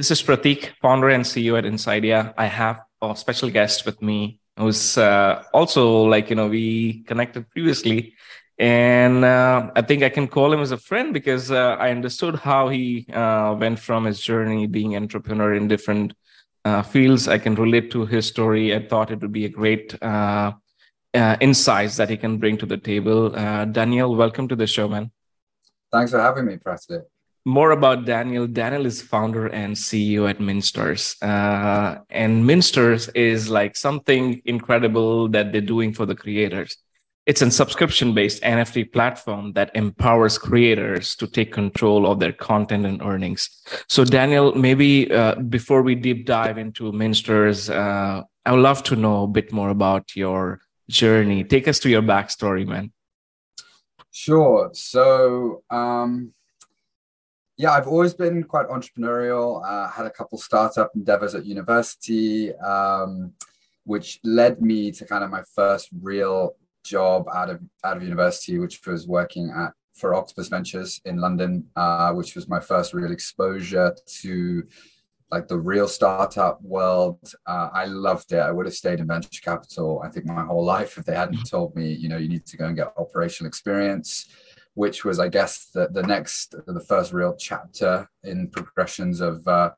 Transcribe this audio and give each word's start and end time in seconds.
This 0.00 0.10
is 0.12 0.22
Pratik, 0.22 0.70
founder 0.80 1.10
and 1.10 1.22
CEO 1.22 1.58
at 1.58 1.66
Insidia. 1.66 2.32
I 2.38 2.46
have 2.46 2.80
a 3.02 3.14
special 3.14 3.50
guest 3.50 3.84
with 3.84 4.00
me 4.00 4.40
who's 4.56 4.96
uh, 4.96 5.42
also 5.52 6.04
like, 6.04 6.30
you 6.30 6.36
know, 6.36 6.48
we 6.48 7.02
connected 7.02 7.50
previously. 7.50 8.14
And 8.58 9.26
uh, 9.26 9.70
I 9.76 9.82
think 9.82 10.02
I 10.02 10.08
can 10.08 10.26
call 10.26 10.54
him 10.54 10.60
as 10.60 10.72
a 10.72 10.78
friend 10.78 11.12
because 11.12 11.50
uh, 11.50 11.76
I 11.78 11.90
understood 11.90 12.36
how 12.36 12.70
he 12.70 13.08
uh, 13.12 13.54
went 13.60 13.78
from 13.78 14.06
his 14.06 14.22
journey 14.22 14.66
being 14.66 14.96
entrepreneur 14.96 15.52
in 15.52 15.68
different 15.68 16.14
uh, 16.64 16.80
fields. 16.80 17.28
I 17.28 17.36
can 17.36 17.54
relate 17.54 17.90
to 17.90 18.06
his 18.06 18.24
story. 18.24 18.74
I 18.74 18.86
thought 18.86 19.10
it 19.10 19.20
would 19.20 19.32
be 19.32 19.44
a 19.44 19.50
great 19.50 20.02
uh, 20.02 20.52
insights 21.12 21.98
that 21.98 22.08
he 22.08 22.16
can 22.16 22.38
bring 22.38 22.56
to 22.56 22.64
the 22.64 22.78
table. 22.78 23.28
Daniel, 23.66 24.16
welcome 24.16 24.48
to 24.48 24.56
the 24.56 24.66
show, 24.66 24.88
man. 24.88 25.10
Thanks 25.92 26.12
for 26.12 26.20
having 26.20 26.46
me, 26.46 26.56
Pratik 26.56 27.02
more 27.44 27.70
about 27.70 28.04
Daniel. 28.04 28.46
Daniel 28.46 28.86
is 28.86 29.00
founder 29.00 29.46
and 29.46 29.74
CEO 29.74 30.28
at 30.28 30.38
MintStars. 30.38 31.20
Uh, 31.22 32.00
and 32.10 32.44
MintStars 32.44 33.10
is 33.14 33.48
like 33.48 33.76
something 33.76 34.42
incredible 34.44 35.28
that 35.28 35.52
they're 35.52 35.60
doing 35.60 35.92
for 35.92 36.06
the 36.06 36.14
creators. 36.14 36.76
It's 37.26 37.42
a 37.42 37.50
subscription 37.50 38.14
based 38.14 38.42
NFT 38.42 38.92
platform 38.92 39.52
that 39.52 39.70
empowers 39.74 40.38
creators 40.38 41.14
to 41.16 41.26
take 41.26 41.52
control 41.52 42.10
of 42.10 42.18
their 42.18 42.32
content 42.32 42.86
and 42.86 43.00
earnings. 43.02 43.48
So, 43.88 44.04
Daniel, 44.04 44.54
maybe 44.54 45.12
uh, 45.12 45.36
before 45.36 45.82
we 45.82 45.94
deep 45.94 46.26
dive 46.26 46.58
into 46.58 46.90
MintStars, 46.92 47.72
uh, 47.72 48.24
I 48.44 48.52
would 48.52 48.60
love 48.60 48.82
to 48.84 48.96
know 48.96 49.24
a 49.24 49.28
bit 49.28 49.52
more 49.52 49.68
about 49.68 50.16
your 50.16 50.60
journey. 50.88 51.44
Take 51.44 51.68
us 51.68 51.78
to 51.80 51.90
your 51.90 52.02
backstory, 52.02 52.66
man. 52.66 52.90
Sure. 54.10 54.70
So, 54.72 55.62
um, 55.70 56.32
yeah, 57.60 57.72
I've 57.72 57.88
always 57.88 58.14
been 58.14 58.42
quite 58.44 58.68
entrepreneurial. 58.68 59.62
Uh, 59.62 59.86
had 59.90 60.06
a 60.06 60.10
couple 60.10 60.38
startup 60.38 60.92
endeavors 60.94 61.34
at 61.34 61.44
university, 61.44 62.54
um, 62.54 63.34
which 63.84 64.18
led 64.24 64.62
me 64.62 64.90
to 64.92 65.04
kind 65.04 65.22
of 65.22 65.28
my 65.28 65.42
first 65.54 65.90
real 66.00 66.56
job 66.84 67.26
out 67.34 67.50
of 67.50 67.60
out 67.84 67.98
of 67.98 68.02
university, 68.02 68.58
which 68.58 68.80
was 68.86 69.06
working 69.06 69.52
at 69.54 69.74
for 69.94 70.14
Octopus 70.14 70.48
Ventures 70.48 71.02
in 71.04 71.18
London, 71.18 71.66
uh, 71.76 72.12
which 72.14 72.34
was 72.34 72.48
my 72.48 72.60
first 72.60 72.94
real 72.94 73.12
exposure 73.12 73.94
to 74.06 74.66
like 75.30 75.46
the 75.46 75.58
real 75.58 75.86
startup 75.86 76.62
world. 76.62 77.18
Uh, 77.46 77.68
I 77.74 77.84
loved 77.84 78.32
it. 78.32 78.38
I 78.38 78.52
would 78.52 78.64
have 78.64 78.74
stayed 78.74 79.00
in 79.00 79.06
venture 79.06 79.42
capital. 79.42 80.00
I 80.02 80.08
think 80.08 80.24
my 80.24 80.46
whole 80.46 80.64
life 80.76 80.96
if 80.96 81.04
they 81.04 81.14
hadn't 81.14 81.46
told 81.46 81.76
me, 81.76 81.92
you 81.92 82.08
know, 82.08 82.16
you 82.16 82.28
need 82.28 82.46
to 82.46 82.56
go 82.56 82.64
and 82.68 82.74
get 82.74 82.94
operational 82.96 83.48
experience 83.48 84.30
which 84.80 85.04
was, 85.04 85.20
I 85.20 85.28
guess, 85.28 85.66
the, 85.74 85.88
the 85.88 86.02
next, 86.02 86.54
the 86.66 86.80
first 86.80 87.12
real 87.12 87.36
chapter 87.36 88.08
in 88.24 88.48
progressions 88.48 89.20
of 89.20 89.46
uh, 89.46 89.72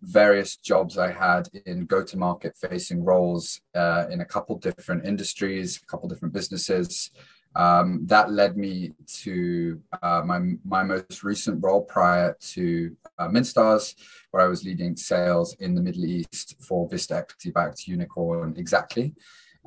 various 0.00 0.56
jobs 0.56 0.96
I 0.96 1.10
had 1.10 1.48
in 1.66 1.86
go 1.86 2.04
to 2.04 2.16
market 2.16 2.56
facing 2.56 3.02
roles 3.02 3.60
uh, 3.74 4.04
in 4.12 4.20
a 4.20 4.24
couple 4.24 4.56
different 4.58 5.06
industries, 5.06 5.80
a 5.82 5.86
couple 5.86 6.08
different 6.08 6.34
businesses. 6.34 7.10
Um, 7.56 8.02
that 8.06 8.30
led 8.30 8.56
me 8.56 8.92
to 9.22 9.80
uh, 10.00 10.22
my, 10.24 10.38
my 10.64 10.84
most 10.84 11.24
recent 11.24 11.60
role 11.60 11.82
prior 11.82 12.36
to 12.52 12.96
uh, 13.18 13.26
MintStars, 13.26 13.96
where 14.30 14.44
I 14.44 14.46
was 14.46 14.62
leading 14.62 14.94
sales 14.96 15.56
in 15.58 15.74
the 15.74 15.82
Middle 15.82 16.04
East 16.04 16.54
for 16.60 16.88
Vista 16.88 17.16
Equity 17.16 17.50
backed 17.50 17.88
Unicorn 17.88 18.54
exactly. 18.56 19.14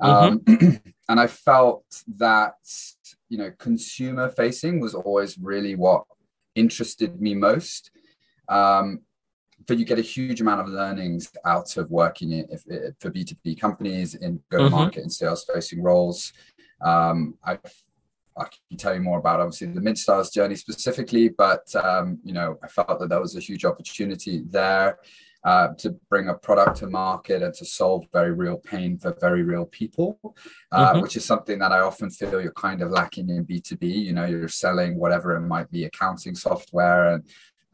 Um, 0.00 0.38
mm-hmm. 0.40 0.76
and 1.10 1.20
I 1.20 1.26
felt 1.26 1.84
that 2.16 2.54
you 3.28 3.38
know 3.38 3.50
consumer 3.58 4.28
facing 4.30 4.80
was 4.80 4.94
always 4.94 5.38
really 5.38 5.74
what 5.74 6.04
interested 6.54 7.20
me 7.20 7.34
most. 7.34 7.90
Um, 8.48 9.00
but 9.66 9.78
you 9.78 9.84
get 9.84 9.98
a 9.98 10.02
huge 10.02 10.40
amount 10.40 10.60
of 10.60 10.68
learnings 10.68 11.30
out 11.44 11.76
of 11.76 11.90
working 11.90 12.32
in, 12.32 12.46
if, 12.50 12.62
if, 12.66 12.94
for 13.00 13.10
B2B 13.10 13.60
companies 13.60 14.14
in 14.14 14.40
go 14.50 14.58
to 14.64 14.70
market 14.70 14.98
mm-hmm. 14.98 15.02
and 15.02 15.12
sales 15.12 15.44
facing 15.52 15.82
roles. 15.82 16.32
Um, 16.80 17.34
I, 17.44 17.58
I 18.38 18.44
can 18.68 18.78
tell 18.78 18.94
you 18.94 19.00
more 19.00 19.18
about 19.18 19.40
obviously 19.40 19.66
the 19.66 19.80
MintStars 19.80 20.32
journey 20.32 20.54
specifically, 20.54 21.28
but 21.28 21.74
um, 21.74 22.18
you 22.24 22.32
know 22.32 22.58
I 22.62 22.68
felt 22.68 22.98
that 23.00 23.08
there 23.08 23.20
was 23.20 23.36
a 23.36 23.40
huge 23.40 23.64
opportunity 23.64 24.42
there 24.48 24.98
uh, 25.44 25.68
to 25.78 25.96
bring 26.10 26.28
a 26.28 26.34
product 26.34 26.78
to 26.78 26.86
market 26.86 27.42
and 27.42 27.54
to 27.54 27.64
solve 27.64 28.04
very 28.12 28.32
real 28.32 28.58
pain 28.58 28.98
for 28.98 29.16
very 29.20 29.42
real 29.42 29.66
people, 29.66 30.18
uh, 30.72 30.92
mm-hmm. 30.92 31.00
which 31.00 31.16
is 31.16 31.24
something 31.24 31.58
that 31.58 31.72
I 31.72 31.80
often 31.80 32.10
feel 32.10 32.40
you're 32.40 32.52
kind 32.52 32.82
of 32.82 32.90
lacking 32.90 33.30
in 33.30 33.44
B2B. 33.44 33.82
You 33.82 34.12
know, 34.12 34.24
you're 34.24 34.48
selling 34.48 34.98
whatever 34.98 35.36
it 35.36 35.40
might 35.40 35.70
be, 35.70 35.84
accounting 35.84 36.34
software 36.34 37.14
and 37.14 37.24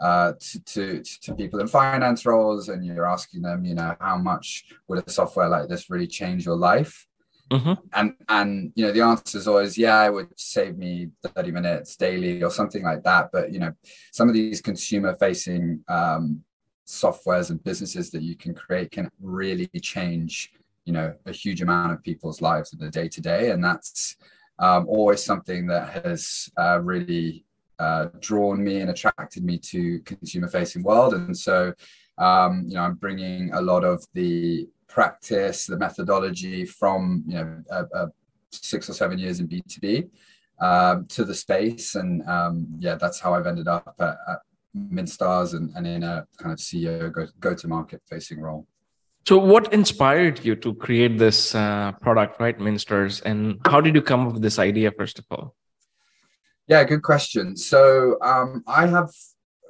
uh, 0.00 0.32
to, 0.38 0.60
to, 0.64 1.02
to 1.22 1.34
people 1.34 1.60
in 1.60 1.68
finance 1.68 2.26
roles, 2.26 2.68
and 2.68 2.84
you're 2.84 3.08
asking 3.08 3.42
them, 3.42 3.64
you 3.64 3.74
know, 3.74 3.94
how 4.00 4.18
much 4.18 4.64
would 4.88 5.02
a 5.06 5.10
software 5.10 5.48
like 5.48 5.68
this 5.68 5.88
really 5.88 6.06
change 6.06 6.44
your 6.44 6.56
life? 6.56 7.06
Mm-hmm. 7.50 7.72
And 7.92 8.14
and 8.28 8.72
you 8.74 8.86
know 8.86 8.92
the 8.92 9.02
answer 9.02 9.38
is 9.38 9.46
always 9.46 9.76
yeah, 9.76 10.04
it 10.06 10.12
would 10.12 10.28
save 10.38 10.78
me 10.78 11.10
30 11.24 11.50
minutes 11.50 11.96
daily 11.96 12.42
or 12.42 12.50
something 12.50 12.82
like 12.82 13.02
that. 13.04 13.30
But 13.32 13.52
you 13.52 13.58
know 13.58 13.72
some 14.12 14.28
of 14.28 14.34
these 14.34 14.60
consumer 14.60 15.14
facing 15.14 15.84
um, 15.88 16.42
softwares 16.86 17.50
and 17.50 17.62
businesses 17.64 18.10
that 18.10 18.22
you 18.22 18.36
can 18.36 18.54
create 18.54 18.90
can 18.90 19.10
really 19.20 19.68
change 19.80 20.52
you 20.84 20.92
know 20.92 21.14
a 21.26 21.32
huge 21.32 21.62
amount 21.62 21.92
of 21.92 22.02
people's 22.02 22.42
lives 22.42 22.72
in 22.72 22.78
the 22.78 22.90
day 22.90 23.08
to 23.08 23.20
day 23.20 23.50
and 23.50 23.64
that's 23.64 24.16
um, 24.58 24.86
always 24.88 25.22
something 25.22 25.66
that 25.66 25.88
has 26.04 26.50
uh, 26.58 26.80
really 26.80 27.44
uh, 27.78 28.06
drawn 28.20 28.62
me 28.62 28.80
and 28.80 28.90
attracted 28.90 29.44
me 29.44 29.58
to 29.58 30.00
consumer 30.00 30.48
facing 30.48 30.82
world. 30.82 31.14
And 31.14 31.36
so 31.36 31.74
um, 32.18 32.64
you 32.68 32.74
know 32.74 32.82
i'm 32.82 32.94
bringing 32.94 33.52
a 33.54 33.60
lot 33.60 33.82
of 33.82 34.06
the 34.14 34.68
practice 34.86 35.66
the 35.66 35.76
methodology 35.76 36.64
from 36.64 37.24
you 37.26 37.34
know 37.34 37.62
a, 37.70 37.84
a 37.92 38.08
six 38.52 38.88
or 38.88 38.92
seven 38.92 39.18
years 39.18 39.40
in 39.40 39.48
b2b 39.48 40.08
um, 40.60 41.06
to 41.06 41.24
the 41.24 41.34
space. 41.34 41.96
And 41.96 42.22
um, 42.28 42.66
yeah 42.78 42.94
that's 42.94 43.18
how 43.18 43.34
i've 43.34 43.48
ended 43.48 43.66
up 43.66 43.96
at, 43.98 44.16
at 44.28 44.38
MintStars 44.76 45.54
and, 45.54 45.70
and 45.76 45.86
in 45.86 46.02
a 46.02 46.26
kind 46.38 46.52
of 46.52 46.58
CEO 46.58 47.12
go, 47.12 47.26
go 47.40 47.54
to 47.54 47.68
market 47.68 48.02
facing 48.08 48.40
role. 48.40 48.66
So, 49.26 49.38
what 49.38 49.72
inspired 49.72 50.44
you 50.44 50.54
to 50.56 50.74
create 50.74 51.18
this 51.18 51.54
uh, 51.54 51.92
product, 52.02 52.40
right, 52.40 52.58
MintStars, 52.58 53.22
and 53.22 53.58
how 53.64 53.80
did 53.80 53.94
you 53.94 54.02
come 54.02 54.26
up 54.26 54.34
with 54.34 54.42
this 54.42 54.58
idea, 54.58 54.90
first 54.90 55.18
of 55.18 55.24
all? 55.30 55.54
Yeah, 56.66 56.84
good 56.84 57.02
question. 57.02 57.56
So, 57.56 58.18
um, 58.20 58.64
I 58.66 58.86
have 58.86 59.10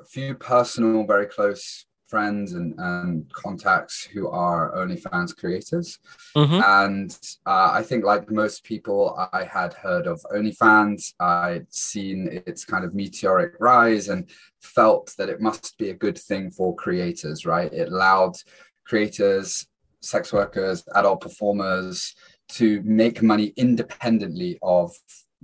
a 0.00 0.04
few 0.04 0.34
personal, 0.34 1.06
very 1.06 1.26
close 1.26 1.86
friends 2.14 2.52
and, 2.52 2.74
and 2.78 3.28
contacts 3.32 4.04
who 4.04 4.28
are 4.28 4.72
OnlyFans 4.76 5.36
creators. 5.36 5.98
Mm-hmm. 6.36 6.60
And 6.64 7.18
uh, 7.44 7.70
I 7.72 7.82
think, 7.82 8.04
like 8.04 8.30
most 8.30 8.62
people, 8.62 9.00
I 9.32 9.42
had 9.42 9.72
heard 9.74 10.06
of 10.06 10.24
OnlyFans. 10.32 11.14
I'd 11.18 11.66
seen 11.74 12.42
its 12.46 12.64
kind 12.64 12.84
of 12.84 12.94
meteoric 12.94 13.54
rise 13.58 14.10
and 14.10 14.30
felt 14.62 15.12
that 15.18 15.28
it 15.28 15.40
must 15.40 15.76
be 15.76 15.90
a 15.90 16.00
good 16.04 16.16
thing 16.16 16.52
for 16.52 16.76
creators, 16.76 17.44
right? 17.46 17.72
It 17.72 17.88
allowed 17.88 18.36
creators, 18.84 19.66
sex 20.00 20.32
workers, 20.32 20.84
adult 20.94 21.20
performers 21.20 22.14
to 22.50 22.80
make 22.84 23.22
money 23.22 23.52
independently 23.56 24.56
of 24.62 24.92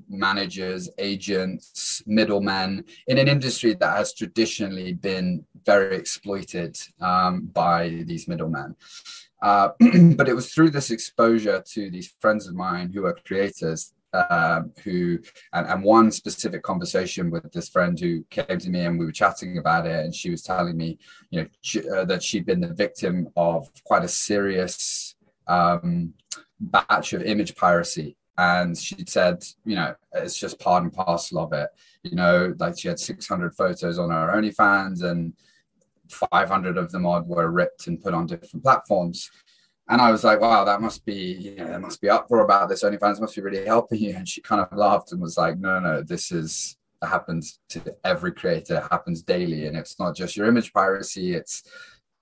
managers, 0.08 0.88
agents, 0.98 2.02
middlemen 2.06 2.84
in 3.06 3.18
an 3.18 3.28
industry 3.28 3.74
that 3.74 3.96
has 3.96 4.14
traditionally 4.14 4.92
been 4.92 5.44
very 5.64 5.96
exploited 5.96 6.78
um, 7.00 7.46
by 7.52 8.02
these 8.06 8.28
middlemen. 8.28 8.74
Uh, 9.42 9.70
but 10.16 10.28
it 10.28 10.34
was 10.34 10.52
through 10.52 10.70
this 10.70 10.90
exposure 10.90 11.62
to 11.66 11.90
these 11.90 12.14
friends 12.20 12.46
of 12.46 12.54
mine 12.54 12.90
who 12.92 13.06
are 13.06 13.16
creators 13.26 13.94
uh, 14.12 14.62
who 14.82 15.18
and, 15.52 15.66
and, 15.68 15.84
one 15.84 16.10
specific 16.10 16.62
conversation 16.62 17.30
with 17.30 17.50
this 17.52 17.68
friend 17.68 17.98
who 17.98 18.24
came 18.24 18.58
to 18.58 18.68
me 18.68 18.80
and 18.80 18.98
we 18.98 19.06
were 19.06 19.12
chatting 19.12 19.58
about 19.58 19.86
it 19.86 20.04
and 20.04 20.12
she 20.12 20.30
was 20.30 20.42
telling 20.42 20.76
me 20.76 20.98
you 21.30 21.40
know 21.40 21.48
she, 21.60 21.88
uh, 21.88 22.04
that 22.04 22.22
she'd 22.22 22.44
been 22.44 22.60
the 22.60 22.74
victim 22.74 23.28
of 23.36 23.70
quite 23.84 24.02
a 24.02 24.08
serious 24.08 25.14
um, 25.46 26.12
batch 26.58 27.12
of 27.12 27.22
image 27.22 27.54
piracy 27.54 28.16
and 28.40 28.76
she 28.76 28.96
said, 29.06 29.44
you 29.66 29.74
know, 29.74 29.94
it's 30.14 30.38
just 30.38 30.58
part 30.58 30.82
and 30.82 30.90
parcel 30.90 31.40
of 31.40 31.52
it. 31.52 31.68
You 32.02 32.16
know, 32.16 32.54
like 32.58 32.78
she 32.78 32.88
had 32.88 32.98
600 32.98 33.54
photos 33.54 33.98
on 33.98 34.08
her 34.08 34.32
OnlyFans, 34.34 35.02
and 35.02 35.34
500 36.08 36.78
of 36.78 36.90
them 36.90 37.04
odd 37.04 37.28
were 37.28 37.50
ripped 37.50 37.86
and 37.86 38.00
put 38.00 38.14
on 38.14 38.26
different 38.26 38.62
platforms. 38.64 39.30
And 39.90 40.00
I 40.00 40.10
was 40.10 40.24
like, 40.24 40.40
wow, 40.40 40.64
that 40.64 40.80
must 40.80 41.04
be, 41.04 41.32
you 41.34 41.56
know, 41.56 41.66
there 41.66 41.80
must 41.80 42.00
be 42.00 42.08
uproar 42.08 42.42
about 42.42 42.70
this. 42.70 42.82
OnlyFans 42.82 43.20
must 43.20 43.36
be 43.36 43.42
really 43.42 43.66
helping 43.66 44.00
you. 44.00 44.14
And 44.16 44.26
she 44.26 44.40
kind 44.40 44.62
of 44.62 44.74
laughed 44.74 45.12
and 45.12 45.20
was 45.20 45.36
like, 45.36 45.58
no, 45.58 45.78
no, 45.78 46.02
this 46.02 46.32
is 46.32 46.78
it 47.02 47.08
happens 47.08 47.60
to 47.70 47.94
every 48.04 48.32
creator, 48.32 48.76
it 48.76 48.90
happens 48.90 49.22
daily. 49.22 49.66
And 49.66 49.76
it's 49.76 49.98
not 49.98 50.16
just 50.16 50.34
your 50.34 50.46
image 50.46 50.72
piracy, 50.72 51.34
it's 51.34 51.62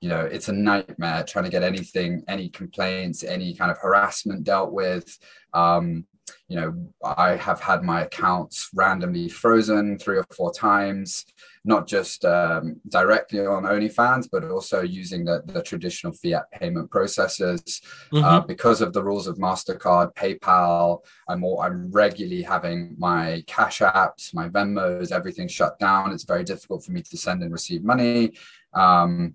you 0.00 0.08
know 0.08 0.20
it's 0.20 0.48
a 0.48 0.52
nightmare 0.52 1.24
trying 1.24 1.44
to 1.44 1.50
get 1.50 1.62
anything 1.62 2.22
any 2.28 2.48
complaints 2.48 3.24
any 3.24 3.54
kind 3.54 3.70
of 3.70 3.78
harassment 3.78 4.44
dealt 4.44 4.72
with 4.72 5.18
um, 5.54 6.04
you 6.48 6.60
know 6.60 6.74
i 7.04 7.36
have 7.36 7.60
had 7.60 7.82
my 7.82 8.02
accounts 8.02 8.70
randomly 8.74 9.28
frozen 9.28 9.98
three 9.98 10.18
or 10.18 10.26
four 10.36 10.52
times 10.52 11.24
not 11.68 11.86
just 11.86 12.24
um, 12.24 12.80
directly 12.88 13.44
on 13.44 13.64
OnlyFans, 13.64 14.26
but 14.32 14.42
also 14.42 14.80
using 14.80 15.24
the, 15.24 15.42
the 15.46 15.62
traditional 15.62 16.14
fiat 16.14 16.50
payment 16.50 16.90
processes. 16.90 17.82
Mm-hmm. 18.10 18.24
Uh, 18.24 18.40
because 18.40 18.80
of 18.80 18.94
the 18.94 19.04
rules 19.04 19.26
of 19.26 19.36
MasterCard, 19.36 20.14
PayPal, 20.14 21.00
I'm, 21.28 21.44
all, 21.44 21.60
I'm 21.60 21.90
regularly 21.90 22.42
having 22.42 22.96
my 22.98 23.44
Cash 23.46 23.80
Apps, 23.80 24.32
my 24.32 24.48
Venmos, 24.48 25.12
everything 25.12 25.46
shut 25.46 25.78
down. 25.78 26.12
It's 26.12 26.24
very 26.24 26.42
difficult 26.42 26.84
for 26.84 26.92
me 26.92 27.02
to 27.02 27.16
send 27.18 27.42
and 27.42 27.52
receive 27.52 27.84
money. 27.84 28.32
Um, 28.72 29.34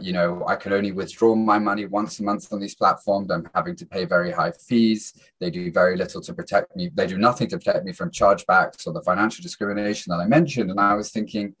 you 0.00 0.12
know, 0.12 0.44
I 0.46 0.56
can 0.56 0.72
only 0.72 0.92
withdraw 0.92 1.34
my 1.34 1.58
money 1.58 1.86
once 1.86 2.18
a 2.18 2.24
month 2.24 2.52
on 2.52 2.60
these 2.60 2.74
platforms. 2.74 3.30
I'm 3.30 3.48
having 3.54 3.76
to 3.76 3.86
pay 3.86 4.04
very 4.04 4.32
high 4.32 4.52
fees. 4.52 5.14
They 5.40 5.50
do 5.50 5.70
very 5.70 5.96
little 5.96 6.20
to 6.22 6.34
protect 6.34 6.74
me. 6.76 6.90
They 6.92 7.06
do 7.06 7.18
nothing 7.18 7.48
to 7.48 7.58
protect 7.58 7.84
me 7.84 7.92
from 7.92 8.10
chargebacks 8.10 8.86
or 8.86 8.92
the 8.92 9.02
financial 9.02 9.42
discrimination 9.42 10.10
that 10.10 10.22
I 10.22 10.26
mentioned. 10.26 10.70
And 10.70 10.80
I 10.80 10.94
was 10.94 11.10
thinking, 11.10 11.54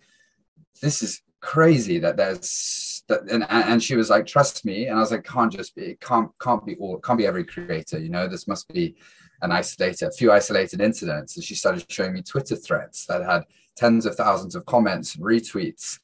this 0.80 1.02
is 1.02 1.22
crazy 1.40 1.98
that 2.00 2.16
there's 2.16 3.04
that. 3.08 3.30
And, 3.30 3.46
and 3.48 3.82
she 3.82 3.96
was 3.96 4.10
like, 4.10 4.26
trust 4.26 4.64
me. 4.64 4.86
And 4.86 4.96
I 4.96 5.00
was 5.00 5.12
like, 5.12 5.24
can't 5.24 5.52
just 5.52 5.76
be, 5.76 5.96
can't, 6.00 6.30
can't 6.40 6.64
be 6.66 6.74
all, 6.76 6.98
can't 6.98 7.18
be 7.18 7.26
every 7.26 7.44
creator, 7.44 7.98
you 7.98 8.08
know, 8.08 8.26
this 8.26 8.48
must 8.48 8.66
be 8.72 8.96
an 9.42 9.52
isolated, 9.52 10.08
a 10.08 10.12
few 10.12 10.32
isolated 10.32 10.80
incidents. 10.80 11.36
And 11.36 11.44
she 11.44 11.54
started 11.54 11.84
showing 11.88 12.14
me 12.14 12.22
Twitter 12.22 12.56
threads 12.56 13.04
that 13.06 13.22
had 13.22 13.44
tens 13.76 14.06
of 14.06 14.16
thousands 14.16 14.54
of 14.54 14.64
comments 14.66 15.14
and 15.14 15.24
retweets 15.24 15.98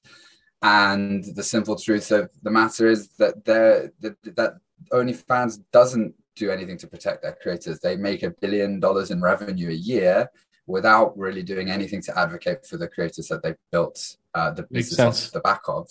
and 0.63 1.25
the 1.35 1.43
simple 1.43 1.77
truth 1.77 2.11
of 2.11 2.31
the 2.43 2.51
matter 2.51 2.89
is 2.89 3.09
that 3.19 3.45
they're, 3.45 3.93
that, 4.01 4.37
that 4.37 4.55
OnlyFans 4.93 5.61
doesn't 5.73 6.15
do 6.37 6.51
anything 6.51 6.79
to 6.79 6.87
protect 6.87 7.23
their 7.23 7.37
creators. 7.41 7.81
They 7.81 7.97
make 7.97 8.23
a 8.23 8.31
billion 8.31 8.81
dollars 8.81 9.11
in 9.11 9.21
revenue 9.21 9.71
a 9.71 9.73
year 9.73 10.31
without 10.67 11.17
really 11.19 11.43
doing 11.43 11.71
anything 11.71 12.03
to 12.03 12.19
advocate 12.19 12.67
for 12.67 12.77
the 12.77 12.89
creators 12.89 13.29
that 13.29 13.43
they've 13.43 13.57
built 13.73 14.17
uh, 14.35 14.51
the 14.53 14.63
business 14.65 15.01
off 15.01 15.33
the 15.33 15.41
back 15.41 15.63
of. 15.69 15.89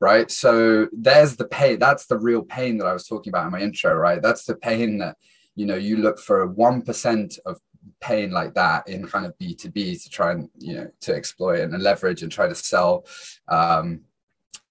Right. 0.00 0.30
So 0.30 0.88
there's 0.92 1.36
the 1.36 1.46
pain. 1.46 1.78
That's 1.78 2.06
the 2.06 2.18
real 2.18 2.42
pain 2.42 2.78
that 2.78 2.86
I 2.86 2.92
was 2.92 3.06
talking 3.06 3.30
about 3.30 3.46
in 3.46 3.52
my 3.52 3.60
intro, 3.60 3.94
right? 3.94 4.20
That's 4.20 4.44
the 4.44 4.56
pain 4.56 4.98
that, 4.98 5.16
you 5.54 5.66
know, 5.66 5.76
you 5.76 5.98
look 5.98 6.18
for 6.18 6.48
1% 6.48 7.38
of 7.46 7.60
pain 8.00 8.30
like 8.30 8.54
that 8.54 8.88
in 8.88 9.06
kind 9.06 9.26
of 9.26 9.36
B2B 9.38 10.02
to 10.02 10.10
try 10.10 10.32
and, 10.32 10.48
you 10.58 10.74
know, 10.74 10.90
to 11.02 11.14
exploit 11.14 11.60
and 11.60 11.82
leverage 11.82 12.22
and 12.22 12.30
try 12.30 12.48
to 12.48 12.54
sell 12.54 13.04
um, 13.48 14.00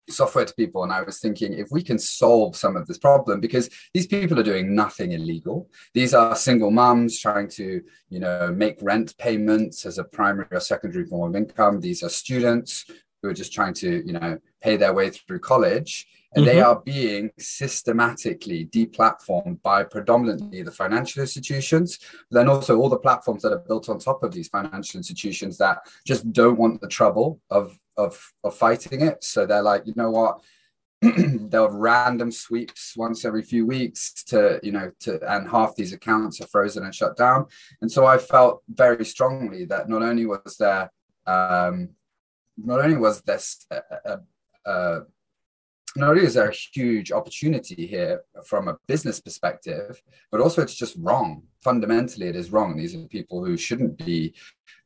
software 0.09 0.45
to 0.45 0.53
people. 0.55 0.83
And 0.83 0.91
I 0.91 1.01
was 1.01 1.19
thinking, 1.19 1.53
if 1.53 1.69
we 1.71 1.81
can 1.81 1.97
solve 1.97 2.55
some 2.55 2.75
of 2.75 2.87
this 2.87 2.97
problem, 2.97 3.39
because 3.39 3.69
these 3.93 4.07
people 4.07 4.39
are 4.39 4.43
doing 4.43 4.75
nothing 4.75 5.11
illegal. 5.11 5.69
These 5.93 6.13
are 6.13 6.35
single 6.35 6.71
moms 6.71 7.19
trying 7.19 7.49
to, 7.49 7.81
you 8.09 8.19
know, 8.19 8.53
make 8.55 8.77
rent 8.81 9.17
payments 9.17 9.85
as 9.85 9.97
a 9.97 10.03
primary 10.03 10.47
or 10.51 10.59
secondary 10.59 11.05
form 11.05 11.35
of 11.35 11.35
income. 11.35 11.79
These 11.79 12.03
are 12.03 12.09
students 12.09 12.85
who 13.21 13.29
are 13.29 13.33
just 13.33 13.53
trying 13.53 13.73
to, 13.75 14.05
you 14.05 14.13
know, 14.13 14.37
pay 14.61 14.77
their 14.77 14.93
way 14.93 15.09
through 15.09 15.39
college 15.39 16.07
and 16.35 16.45
mm-hmm. 16.45 16.55
they 16.55 16.61
are 16.61 16.81
being 16.81 17.31
systematically 17.37 18.65
deplatformed 18.65 19.61
by 19.61 19.83
predominantly 19.83 20.61
the 20.61 20.71
financial 20.71 21.21
institutions 21.21 21.99
then 22.31 22.49
also 22.49 22.77
all 22.77 22.89
the 22.89 22.97
platforms 22.97 23.41
that 23.41 23.53
are 23.53 23.63
built 23.67 23.89
on 23.89 23.99
top 23.99 24.23
of 24.23 24.31
these 24.31 24.47
financial 24.47 24.97
institutions 24.97 25.57
that 25.57 25.79
just 26.05 26.31
don't 26.31 26.57
want 26.57 26.81
the 26.81 26.87
trouble 26.87 27.39
of 27.49 27.77
of 27.97 28.33
of 28.43 28.55
fighting 28.55 29.01
it. 29.01 29.23
So 29.23 29.45
they're 29.45 29.61
like 29.61 29.85
you 29.85 29.93
know 29.95 30.11
what? 30.11 30.41
They'll 31.01 31.63
have 31.63 31.73
random 31.73 32.31
sweeps 32.31 32.95
once 32.95 33.25
every 33.25 33.43
few 33.43 33.65
weeks 33.65 34.23
to 34.25 34.59
you 34.63 34.71
know 34.71 34.91
to 35.01 35.19
and 35.31 35.49
half 35.49 35.75
these 35.75 35.93
accounts 35.93 36.41
are 36.41 36.47
frozen 36.47 36.83
and 36.83 36.95
shut 36.95 37.17
down. 37.17 37.45
And 37.81 37.91
so 37.91 38.05
i 38.05 38.17
felt 38.17 38.63
very 38.69 39.05
strongly 39.05 39.65
that 39.65 39.89
not 39.89 40.01
only 40.01 40.25
was 40.25 40.55
there 40.57 40.91
um 41.25 41.89
not 42.57 42.81
only 42.81 42.97
was 42.97 43.21
this 43.21 43.65
a, 43.71 43.81
a, 44.05 44.19
a 44.65 45.01
not 45.95 46.09
only 46.09 46.23
is 46.23 46.33
there 46.33 46.49
a 46.49 46.53
huge 46.53 47.11
opportunity 47.11 47.85
here 47.87 48.21
from 48.45 48.67
a 48.67 48.77
business 48.87 49.19
perspective, 49.19 50.01
but 50.31 50.41
also 50.41 50.61
it's 50.61 50.75
just 50.75 50.95
wrong. 50.99 51.43
Fundamentally, 51.61 52.27
it 52.27 52.35
is 52.35 52.51
wrong. 52.51 52.75
These 52.75 52.95
are 52.95 53.07
people 53.07 53.43
who 53.45 53.57
shouldn't 53.57 53.97
be 53.97 54.33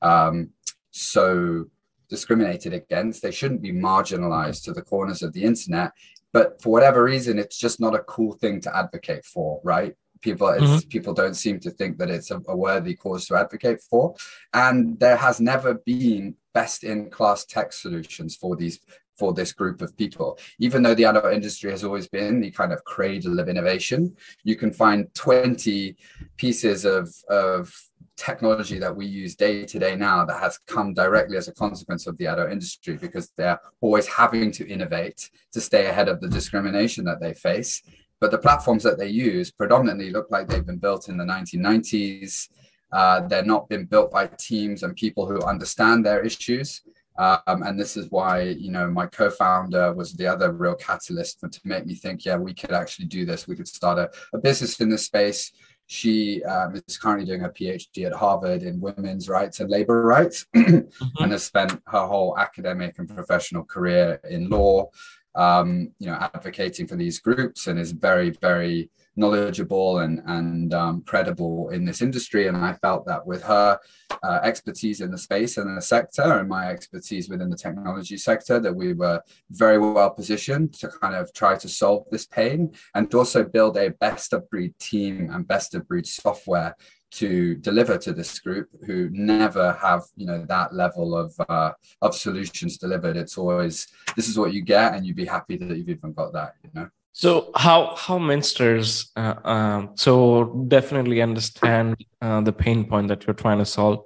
um, 0.02 0.50
so 0.92 1.66
discriminated 2.10 2.74
against. 2.74 3.22
They 3.22 3.32
shouldn't 3.32 3.62
be 3.62 3.72
marginalized 3.72 4.64
to 4.66 4.74
the 4.74 4.82
corners 4.82 5.22
of 5.22 5.34
the 5.34 5.44
internet. 5.44 5.92
But 6.34 6.62
for 6.62 6.70
whatever 6.70 7.04
reason, 7.04 7.40
it's 7.40 7.58
just 7.58 7.80
not 7.80 7.96
a 7.96 8.04
cool 8.04 8.34
thing 8.34 8.60
to 8.62 8.76
advocate 8.76 9.26
for, 9.26 9.62
right? 9.64 9.96
People, 10.22 10.48
mm-hmm. 10.48 10.88
people 10.90 11.14
don't 11.14 11.36
seem 11.36 11.60
to 11.62 11.70
think 11.72 11.98
that 12.00 12.10
it's 12.10 12.32
a, 12.32 12.42
a 12.48 12.56
worthy 12.56 12.96
cause 12.96 13.28
to 13.28 13.36
advocate 13.36 13.82
for, 13.82 14.16
and 14.54 15.00
there 15.00 15.16
has 15.16 15.40
never 15.40 15.76
been 15.76 16.36
best 16.54 16.84
in 16.84 17.10
class 17.12 17.46
tech 17.46 17.72
solutions 17.72 18.36
for 18.36 18.56
these 18.56 18.80
for 19.18 19.34
this 19.34 19.52
group 19.52 19.82
of 19.82 19.96
people. 19.98 20.38
Even 20.60 20.84
though 20.84 20.96
the 20.96 21.06
adult 21.06 21.34
industry 21.34 21.72
has 21.72 21.84
always 21.84 22.08
been 22.08 22.40
the 22.40 22.52
kind 22.52 22.72
of 22.72 22.84
cradle 22.84 23.40
of 23.40 23.50
innovation, 23.50 24.16
you 24.44 24.56
can 24.56 24.72
find 24.72 25.14
20 25.14 25.96
pieces 26.38 26.86
of, 26.86 27.14
of 27.30 27.74
technology 28.18 28.80
that 28.80 28.96
we 28.96 29.06
use 29.06 29.36
day 29.36 29.64
to 29.64 29.80
day 29.80 29.96
now 29.96 30.26
that 30.26 30.40
has 30.40 30.58
come 30.68 30.94
directly 30.94 31.38
as 31.38 31.48
a 31.48 31.54
consequence 31.54 32.08
of 32.08 32.18
the 32.18 32.28
adult 32.28 32.52
industry 32.52 32.98
because 32.98 33.32
they're 33.38 33.60
always 33.80 34.08
having 34.08 34.52
to 34.52 34.68
innovate 34.68 35.30
to 35.52 35.62
stay 35.62 35.86
ahead 35.86 36.10
of 36.10 36.20
the 36.20 36.28
discrimination 36.28 37.06
that 37.06 37.22
they 37.22 37.34
face. 37.34 37.82
But 38.20 38.32
the 38.32 38.40
platforms 38.40 38.84
that 38.84 38.98
they 38.98 39.10
use 39.10 39.52
predominantly 39.52 40.10
look 40.10 40.32
like 40.32 40.48
they've 40.48 40.66
been 40.66 40.80
built 40.80 41.08
in 41.08 41.18
the 41.18 41.24
1990s. 41.24 42.50
Uh, 42.92 43.28
they're 43.28 43.46
not 43.46 43.70
been 43.70 43.86
built 43.86 44.12
by 44.12 44.28
teams 44.38 44.82
and 44.82 44.96
people 44.96 45.28
who 45.28 45.42
understand 45.44 46.06
their 46.06 46.22
issues. 46.24 46.82
Um, 47.18 47.64
and 47.64 47.80
this 47.80 47.98
is 47.98 48.12
why, 48.12 48.42
you 48.42 48.72
know, 48.72 48.90
my 48.90 49.08
co-founder 49.08 49.94
was 49.94 50.14
the 50.14 50.28
other 50.28 50.52
real 50.52 50.76
catalyst 50.76 51.40
to 51.42 51.60
make 51.64 51.86
me 51.86 51.96
think, 51.96 52.26
yeah, 52.26 52.36
we 52.36 52.54
could 52.54 52.72
actually 52.72 53.06
do 53.06 53.26
this. 53.26 53.48
We 53.48 53.56
could 53.56 53.68
start 53.68 53.98
a, 53.98 54.12
a 54.34 54.40
business 54.40 54.80
in 54.80 54.90
this 54.90 55.06
space. 55.06 55.52
She 55.88 56.44
um, 56.44 56.76
is 56.88 56.98
currently 56.98 57.26
doing 57.26 57.40
her 57.40 57.50
PhD 57.50 58.06
at 58.06 58.14
Harvard 58.14 58.62
in 58.62 58.82
women's 58.82 59.30
rights 59.30 59.62
and 59.62 59.70
labor 59.70 60.04
rights, 60.04 60.46
mm-hmm. 60.56 61.24
and 61.24 61.32
has 61.32 61.46
spent 61.46 61.82
her 61.88 62.06
whole 62.06 62.38
academic 62.38 63.00
and 63.00 63.08
professional 63.08 63.64
career 63.64 64.20
in 64.30 64.50
law, 64.50 64.90
um, 65.36 65.92
you 65.98 66.08
know, 66.08 66.18
advocating 66.34 66.88
for 66.88 66.98
these 66.98 67.20
groups, 67.20 67.68
and 67.68 67.80
is 67.80 67.94
very, 67.94 68.32
very 68.32 68.90
knowledgeable 69.18 70.00
and 70.00 70.22
and 70.28 70.74
um, 70.74 71.04
credible 71.06 71.70
in 71.70 71.84
this 71.84 72.02
industry. 72.02 72.48
And 72.48 72.56
I 72.56 72.74
felt 72.74 73.06
that 73.08 73.26
with 73.26 73.44
her 73.44 73.80
uh, 74.24 74.40
expertise 74.44 75.02
in 75.02 75.12
the 75.12 75.18
space 75.18 75.58
and 75.58 75.76
the 75.76 75.82
sector, 75.82 76.40
and 76.40 76.48
my 76.48 76.70
expertise 76.70 77.30
within 77.30 77.50
the 77.50 77.58
technology 77.58 78.18
sector, 78.18 78.60
that 78.60 78.76
we 78.76 78.94
were 78.94 79.22
very 79.50 79.80
well 79.80 80.12
positioned 80.12 80.74
to 80.76 80.88
kind 80.88 81.16
of 81.16 81.34
try 81.34 81.58
to 81.58 81.68
solve 81.68 82.06
this 82.12 82.26
pain 82.26 82.72
and 82.96 83.14
also 83.14 83.44
build 83.44 83.78
a 83.78 83.90
best 83.90 84.34
of 84.34 84.50
breed 84.50 84.78
team 84.80 85.30
and 85.32 85.48
best 85.48 85.76
of 85.76 85.88
breed 85.88 86.06
software 86.06 86.76
to 87.10 87.56
deliver 87.56 87.98
to 87.98 88.12
this 88.12 88.40
group 88.40 88.68
who 88.86 89.10
never 89.12 89.74
have 89.74 90.04
you 90.16 90.26
know 90.26 90.46
that 90.46 90.74
level 90.74 91.16
of 91.16 91.34
uh, 91.48 91.72
of 92.02 92.14
solutions 92.14 92.78
delivered 92.78 93.16
it's 93.16 93.38
always 93.38 93.88
this 94.16 94.28
is 94.28 94.38
what 94.38 94.54
you 94.54 94.62
get 94.62 94.94
and 94.94 95.06
you'd 95.06 95.16
be 95.16 95.26
happy 95.26 95.56
that 95.56 95.78
you've 95.78 95.90
even 95.90 96.12
got 96.14 96.34
that 96.34 96.54
you 96.64 96.70
know 96.74 96.90
so 97.18 97.50
how 97.56 97.96
how 97.96 98.20
MintStars 98.20 99.10
uh, 99.16 99.34
um, 99.44 99.90
so 99.96 100.66
definitely 100.68 101.20
understand 101.20 101.96
uh, 102.22 102.42
the 102.42 102.54
pain 102.54 102.86
point 102.86 103.08
that 103.08 103.26
you're 103.26 103.34
trying 103.34 103.58
to 103.58 103.66
solve. 103.66 104.04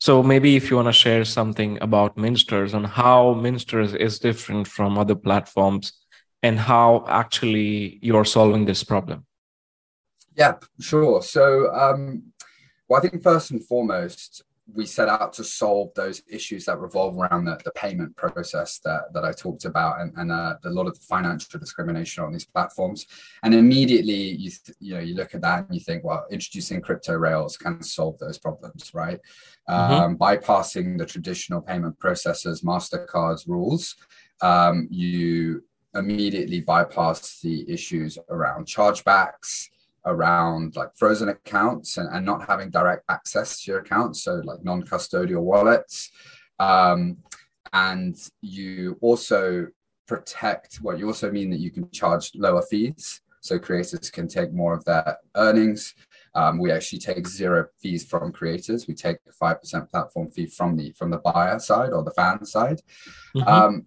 So 0.00 0.24
maybe 0.24 0.56
if 0.56 0.68
you 0.68 0.74
want 0.74 0.88
to 0.88 0.92
share 0.92 1.24
something 1.24 1.78
about 1.80 2.16
MintStars 2.16 2.74
and 2.74 2.84
how 2.84 3.34
MintStars 3.34 3.94
is 3.94 4.18
different 4.18 4.66
from 4.66 4.98
other 4.98 5.14
platforms 5.14 5.92
and 6.42 6.58
how 6.58 7.04
actually 7.06 8.00
you're 8.02 8.24
solving 8.24 8.64
this 8.64 8.82
problem. 8.82 9.24
Yeah, 10.36 10.54
sure. 10.80 11.22
So 11.22 11.72
um, 11.72 12.32
well, 12.88 12.98
I 12.98 13.08
think 13.08 13.22
first 13.22 13.52
and 13.52 13.64
foremost, 13.64 14.42
we 14.74 14.84
set 14.84 15.08
out 15.08 15.32
to 15.32 15.44
solve 15.44 15.90
those 15.94 16.22
issues 16.28 16.66
that 16.66 16.78
revolve 16.78 17.16
around 17.16 17.44
the, 17.46 17.58
the 17.64 17.70
payment 17.70 18.14
process 18.16 18.78
that, 18.84 19.12
that 19.14 19.24
I 19.24 19.32
talked 19.32 19.64
about 19.64 20.00
and, 20.00 20.12
and 20.16 20.30
uh, 20.30 20.56
a 20.64 20.70
lot 20.70 20.86
of 20.86 20.94
the 20.94 21.04
financial 21.06 21.58
discrimination 21.58 22.22
on 22.22 22.32
these 22.32 22.44
platforms. 22.44 23.06
And 23.42 23.54
immediately 23.54 24.14
you, 24.14 24.50
you 24.78 24.94
know, 24.94 25.00
you 25.00 25.14
look 25.14 25.34
at 25.34 25.40
that 25.40 25.66
and 25.66 25.74
you 25.74 25.80
think, 25.80 26.04
well, 26.04 26.26
introducing 26.30 26.82
crypto 26.82 27.14
rails 27.14 27.56
can 27.56 27.82
solve 27.82 28.18
those 28.18 28.38
problems, 28.38 28.92
right? 28.92 29.20
Mm-hmm. 29.68 29.92
Um, 29.92 30.18
bypassing 30.18 30.98
the 30.98 31.06
traditional 31.06 31.62
payment 31.62 31.98
processors, 31.98 32.62
MasterCard's 32.62 33.46
rules, 33.46 33.96
um, 34.42 34.86
you 34.90 35.64
immediately 35.94 36.60
bypass 36.60 37.40
the 37.40 37.68
issues 37.70 38.18
around 38.28 38.66
chargebacks, 38.66 39.68
around 40.08 40.74
like 40.74 40.90
frozen 40.96 41.28
accounts 41.28 41.98
and, 41.98 42.08
and 42.14 42.24
not 42.26 42.46
having 42.48 42.70
direct 42.70 43.04
access 43.08 43.62
to 43.62 43.70
your 43.70 43.80
accounts, 43.80 44.22
so 44.22 44.42
like 44.44 44.64
non-custodial 44.64 45.42
wallets. 45.42 46.10
Um, 46.58 47.18
and 47.72 48.16
you 48.40 48.96
also 49.00 49.68
protect 50.06 50.80
well, 50.82 50.98
you 50.98 51.06
also 51.06 51.30
mean 51.30 51.50
that 51.50 51.60
you 51.60 51.70
can 51.70 51.90
charge 51.90 52.32
lower 52.34 52.62
fees, 52.62 53.20
so 53.40 53.58
creators 53.58 54.10
can 54.10 54.26
take 54.26 54.52
more 54.52 54.74
of 54.74 54.84
their 54.84 55.18
earnings. 55.36 55.94
Um, 56.34 56.58
we 56.58 56.72
actually 56.72 57.00
take 57.00 57.26
zero 57.26 57.66
fees 57.80 58.04
from 58.04 58.32
creators. 58.32 58.86
We 58.86 58.94
take 58.94 59.18
a 59.28 59.32
five 59.32 59.60
percent 59.60 59.90
platform 59.90 60.30
fee 60.30 60.46
from 60.46 60.76
the 60.76 60.92
from 60.92 61.10
the 61.10 61.18
buyer 61.18 61.58
side 61.58 61.92
or 61.92 62.02
the 62.02 62.12
fan 62.12 62.44
side. 62.44 62.80
Mm-hmm. 63.36 63.48
Um, 63.48 63.86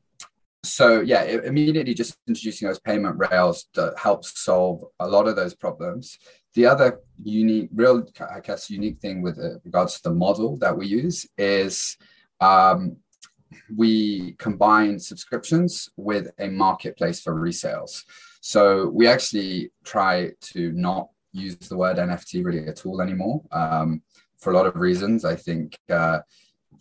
so 0.64 1.02
yeah, 1.02 1.22
it, 1.24 1.46
immediately 1.46 1.94
just 1.94 2.18
introducing 2.28 2.68
those 2.68 2.80
payment 2.80 3.18
rails 3.18 3.68
that 3.74 3.98
helps 3.98 4.40
solve 4.42 4.84
a 5.00 5.08
lot 5.08 5.28
of 5.28 5.36
those 5.36 5.56
problems. 5.56 6.18
The 6.54 6.66
other 6.66 7.00
unique, 7.24 7.70
real, 7.74 8.06
I 8.20 8.42
guess, 8.42 8.70
unique 8.70 9.00
thing 9.00 9.22
with 9.22 9.40
uh, 9.40 9.60
regards 9.64 9.96
to 9.96 10.10
the 10.10 10.16
model 10.16 10.58
that 10.58 10.78
we 10.78 10.86
use 10.86 11.26
is 11.38 11.98
um, 12.42 12.98
we 13.76 14.34
combine 14.34 15.00
subscriptions 15.00 15.90
with 15.98 16.30
a 16.40 16.48
marketplace 16.48 17.22
for 17.22 17.34
resales. 17.34 18.04
So 18.42 18.90
we 18.90 19.08
actually 19.08 19.72
try 19.84 20.32
to 20.54 20.72
not 20.74 21.10
use 21.32 21.56
the 21.56 21.78
word 21.78 21.98
NFT 21.98 22.44
really 22.44 22.68
at 22.68 22.86
all 22.86 23.02
anymore 23.02 23.42
um, 23.52 24.02
for 24.38 24.52
a 24.52 24.56
lot 24.56 24.66
of 24.66 24.76
reasons. 24.76 25.26
I 25.26 25.36
think 25.36 25.78
uh, 25.90 26.20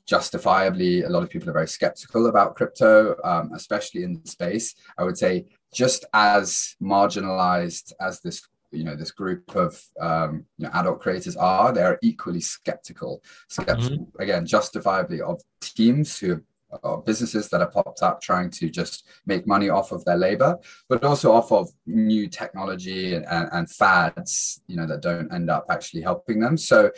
justifiably, 0.07 1.03
a 1.03 1.09
lot 1.09 1.23
of 1.23 1.31
people 1.31 1.49
are 1.51 1.55
very 1.55 1.69
skeptical 1.69 2.27
about 2.27 2.57
crypto, 2.57 3.17
um, 3.25 3.51
especially 3.55 4.03
in 4.03 4.21
the 4.23 4.29
space. 4.29 4.75
I 4.99 5.05
would 5.05 5.19
say 5.19 5.47
just 5.73 6.05
as 6.13 6.77
marginalized 6.83 7.93
as 8.01 8.21
this 8.21 8.43
you 8.73 8.85
know 8.85 8.95
this 8.95 9.11
group 9.11 9.57
of 9.57 9.81
um, 10.01 10.45
you 10.59 10.67
know, 10.67 10.71
adult 10.75 11.01
creators 11.01 11.37
are 11.37 11.73
they're 11.73 11.99
equally 12.03 12.41
skeptical 12.41 13.23
skeptical 13.49 13.99
mm-hmm. 13.99 14.23
again 14.23 14.47
justifiably 14.47 15.21
of 15.21 15.41
teams 15.61 16.19
who 16.19 16.41
are 16.85 16.99
businesses 16.99 17.49
that 17.49 17.61
have 17.61 17.73
popped 17.73 18.03
up 18.03 18.21
trying 18.21 18.49
to 18.49 18.71
just 18.71 19.09
make 19.27 19.47
money 19.47 19.69
off 19.69 19.91
of 19.91 20.05
their 20.05 20.17
labor 20.17 20.57
but 20.89 21.03
also 21.03 21.33
off 21.33 21.51
of 21.51 21.69
new 21.87 22.29
technology 22.29 23.15
and, 23.15 23.27
and, 23.27 23.49
and 23.53 23.71
fads 23.71 24.63
you 24.69 24.77
know 24.77 24.87
that 24.87 25.03
don't 25.03 25.33
end 25.33 25.51
up 25.51 25.67
actually 25.69 26.01
helping 26.01 26.39
them 26.39 26.57
so 26.57 26.91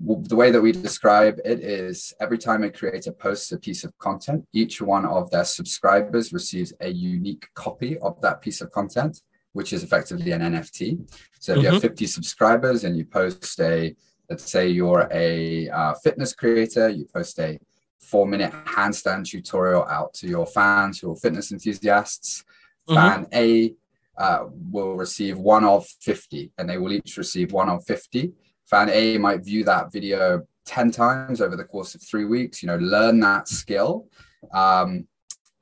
the 0.00 0.36
way 0.36 0.50
that 0.50 0.60
we 0.60 0.70
describe 0.70 1.40
it 1.44 1.60
is 1.60 2.14
every 2.20 2.38
time 2.38 2.62
a 2.62 2.70
creator 2.70 3.10
posts 3.10 3.50
a 3.50 3.58
piece 3.58 3.82
of 3.82 3.96
content, 3.98 4.46
each 4.52 4.80
one 4.80 5.04
of 5.04 5.30
their 5.30 5.44
subscribers 5.44 6.32
receives 6.32 6.72
a 6.80 6.88
unique 6.88 7.48
copy 7.54 7.98
of 7.98 8.20
that 8.20 8.40
piece 8.40 8.60
of 8.60 8.70
content, 8.70 9.22
which 9.52 9.72
is 9.72 9.82
effectively 9.82 10.30
an 10.30 10.42
NFT. 10.42 11.10
So 11.40 11.52
if 11.52 11.56
mm-hmm. 11.58 11.64
you 11.64 11.72
have 11.72 11.82
mm-hmm. 11.82 11.88
50 11.88 12.06
subscribers 12.06 12.84
and 12.84 12.96
you 12.96 13.06
post 13.06 13.58
a, 13.60 13.94
let's 14.30 14.48
say 14.48 14.68
you're 14.68 15.08
a 15.10 15.68
uh, 15.68 15.94
fitness 15.94 16.32
creator, 16.32 16.88
you 16.88 17.04
post 17.12 17.38
a 17.40 17.58
four 17.98 18.26
minute 18.26 18.52
handstand 18.66 19.28
tutorial 19.28 19.84
out 19.86 20.14
to 20.14 20.28
your 20.28 20.46
fans 20.46 21.00
who 21.00 21.10
are 21.10 21.16
fitness 21.16 21.50
enthusiasts. 21.50 22.44
Mm-hmm. 22.88 22.94
Fan 22.94 23.26
A 23.34 23.74
uh, 24.16 24.46
will 24.70 24.94
receive 24.94 25.38
one 25.38 25.64
of 25.64 25.86
50, 26.00 26.52
and 26.56 26.70
they 26.70 26.78
will 26.78 26.92
each 26.92 27.16
receive 27.16 27.52
one 27.52 27.68
of 27.68 27.84
50 27.84 28.32
fan 28.68 28.90
A 28.90 29.18
might 29.18 29.44
view 29.44 29.64
that 29.64 29.92
video 29.92 30.46
10 30.66 30.90
times 30.90 31.40
over 31.40 31.56
the 31.56 31.64
course 31.64 31.94
of 31.94 32.02
three 32.02 32.24
weeks, 32.24 32.62
you 32.62 32.66
know, 32.66 32.76
learn 32.76 33.20
that 33.20 33.48
skill. 33.48 34.08
Um, 34.52 35.06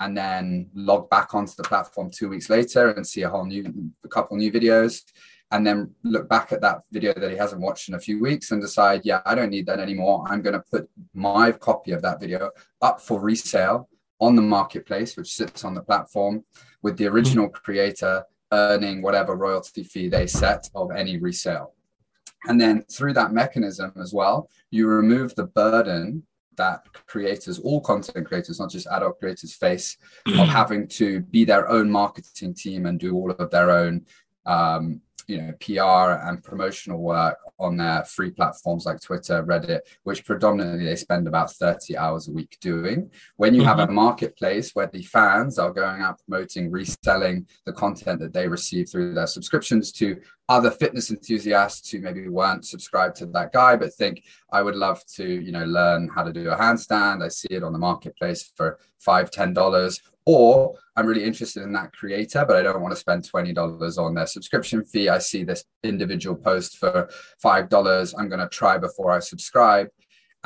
and 0.01 0.17
then 0.17 0.69
log 0.75 1.09
back 1.09 1.35
onto 1.35 1.55
the 1.57 1.63
platform 1.63 2.11
two 2.11 2.29
weeks 2.29 2.51
later 2.51 2.91
and 2.91 3.07
see 3.07 3.23
a 3.23 3.29
whole 3.29 3.47
new 3.47 3.73
a 4.05 4.09
couple 4.09 4.37
new 4.37 4.53
videos 4.53 5.03
and 5.53 5.67
then 5.67 5.91
look 6.03 6.29
back 6.29 6.53
at 6.53 6.61
that 6.61 6.83
video 6.91 7.15
that 7.15 7.31
he 7.31 7.37
hasn't 7.37 7.61
watched 7.61 7.89
in 7.89 7.95
a 7.95 8.01
few 8.01 8.21
weeks 8.21 8.51
and 8.51 8.61
decide 8.61 9.01
yeah 9.05 9.21
i 9.25 9.35
don't 9.35 9.51
need 9.51 9.67
that 9.67 9.81
anymore 9.81 10.25
i'm 10.29 10.43
going 10.43 10.53
to 10.53 10.65
put 10.71 10.89
my 11.15 11.51
copy 11.53 11.93
of 11.93 12.03
that 12.03 12.21
video 12.21 12.51
up 12.83 13.01
for 13.01 13.21
resale 13.21 13.89
on 14.21 14.35
the 14.35 14.43
marketplace 14.43 15.17
which 15.17 15.33
sits 15.33 15.65
on 15.65 15.75
the 15.75 15.83
platform 15.83 16.45
with 16.83 16.97
the 16.99 17.07
original 17.07 17.49
creator 17.49 18.23
earning 18.53 19.03
whatever 19.03 19.35
royalty 19.35 19.83
fee 19.83 20.09
they 20.09 20.27
set 20.27 20.69
of 20.75 20.91
any 20.91 21.17
resale 21.17 21.73
and 22.47 22.61
then 22.61 22.85
through 22.91 23.15
that 23.15 23.33
mechanism 23.33 23.93
as 24.00 24.12
well, 24.12 24.49
you 24.71 24.87
remove 24.88 25.35
the 25.35 25.47
burden 25.47 26.25
that 26.57 26.85
creators, 27.07 27.59
all 27.59 27.81
content 27.81 28.26
creators, 28.26 28.59
not 28.59 28.71
just 28.71 28.87
adult 28.91 29.19
creators, 29.19 29.55
face 29.55 29.97
of 30.26 30.49
having 30.49 30.88
to 30.88 31.21
be 31.21 31.45
their 31.45 31.69
own 31.69 31.91
marketing 31.91 32.55
team 32.55 32.87
and 32.87 32.99
do 32.99 33.15
all 33.15 33.31
of 33.31 33.50
their 33.50 33.71
own 33.71 34.07
um, 34.47 35.00
you 35.26 35.38
know 35.38 35.53
PR 35.61 36.29
and 36.29 36.43
promotional 36.43 36.99
work 36.99 37.38
on 37.59 37.76
their 37.76 38.05
free 38.05 38.31
platforms 38.31 38.85
like 38.85 39.00
Twitter, 39.00 39.43
Reddit, 39.43 39.81
which 40.05 40.25
predominantly 40.25 40.85
they 40.85 40.97
spend 40.97 41.26
about 41.26 41.53
30 41.53 41.97
hours 41.97 42.29
a 42.29 42.33
week 42.33 42.59
doing. 42.61 43.11
When 43.37 43.55
you 43.55 43.65
have 43.65 43.79
a 43.79 43.87
mm-hmm. 43.87 43.95
marketplace 43.95 44.75
where 44.75 44.88
the 44.88 45.03
fans 45.03 45.59
are 45.59 45.73
going 45.73 46.03
out 46.03 46.21
promoting, 46.26 46.71
reselling 46.71 47.47
the 47.65 47.73
content 47.73 48.21
that 48.21 48.33
they 48.33 48.47
receive 48.47 48.88
through 48.88 49.15
their 49.15 49.26
subscriptions 49.26 49.91
to 49.93 50.21
other 50.49 50.71
fitness 50.71 51.11
enthusiasts 51.11 51.91
who 51.91 52.00
maybe 52.00 52.29
weren't 52.29 52.65
subscribed 52.65 53.17
to 53.17 53.26
that 53.26 53.53
guy 53.53 53.75
but 53.76 53.93
think 53.95 54.23
I 54.53 54.62
would 54.62 54.76
love 54.76 55.05
to, 55.17 55.26
you 55.26 55.53
know, 55.53 55.65
learn 55.65 56.09
how 56.09 56.23
to 56.23 56.33
do 56.33 56.50
a 56.50 56.57
handstand. 56.57 57.25
I 57.25 57.29
see 57.29 57.49
it 57.50 57.65
on 57.65 57.73
the 57.73 57.79
marketplace 57.79 58.53
for 58.55 58.79
five, 58.99 59.31
ten 59.31 59.53
dollars 59.53 60.00
or 60.26 60.75
I'm 60.97 61.07
really 61.07 61.25
interested 61.25 61.62
in 61.62 61.73
that 61.75 61.93
creator, 61.93 62.45
but 62.47 62.57
I 62.57 62.62
don't 62.62 62.83
want 62.83 62.93
to 62.93 63.00
spend 63.00 63.23
$20 63.23 63.99
on 63.99 64.15
their 64.15 64.26
subscription 64.26 64.85
fee. 64.85 65.09
I 65.09 65.19
see 65.19 65.45
this 65.45 65.65
individual 65.85 66.35
post 66.35 66.79
for 66.79 67.09
$5. 67.43 68.15
I'm 68.19 68.29
going 68.29 68.41
to 68.41 68.49
try 68.49 68.76
before 68.76 69.12
I 69.12 69.21
subscribe. 69.21 69.88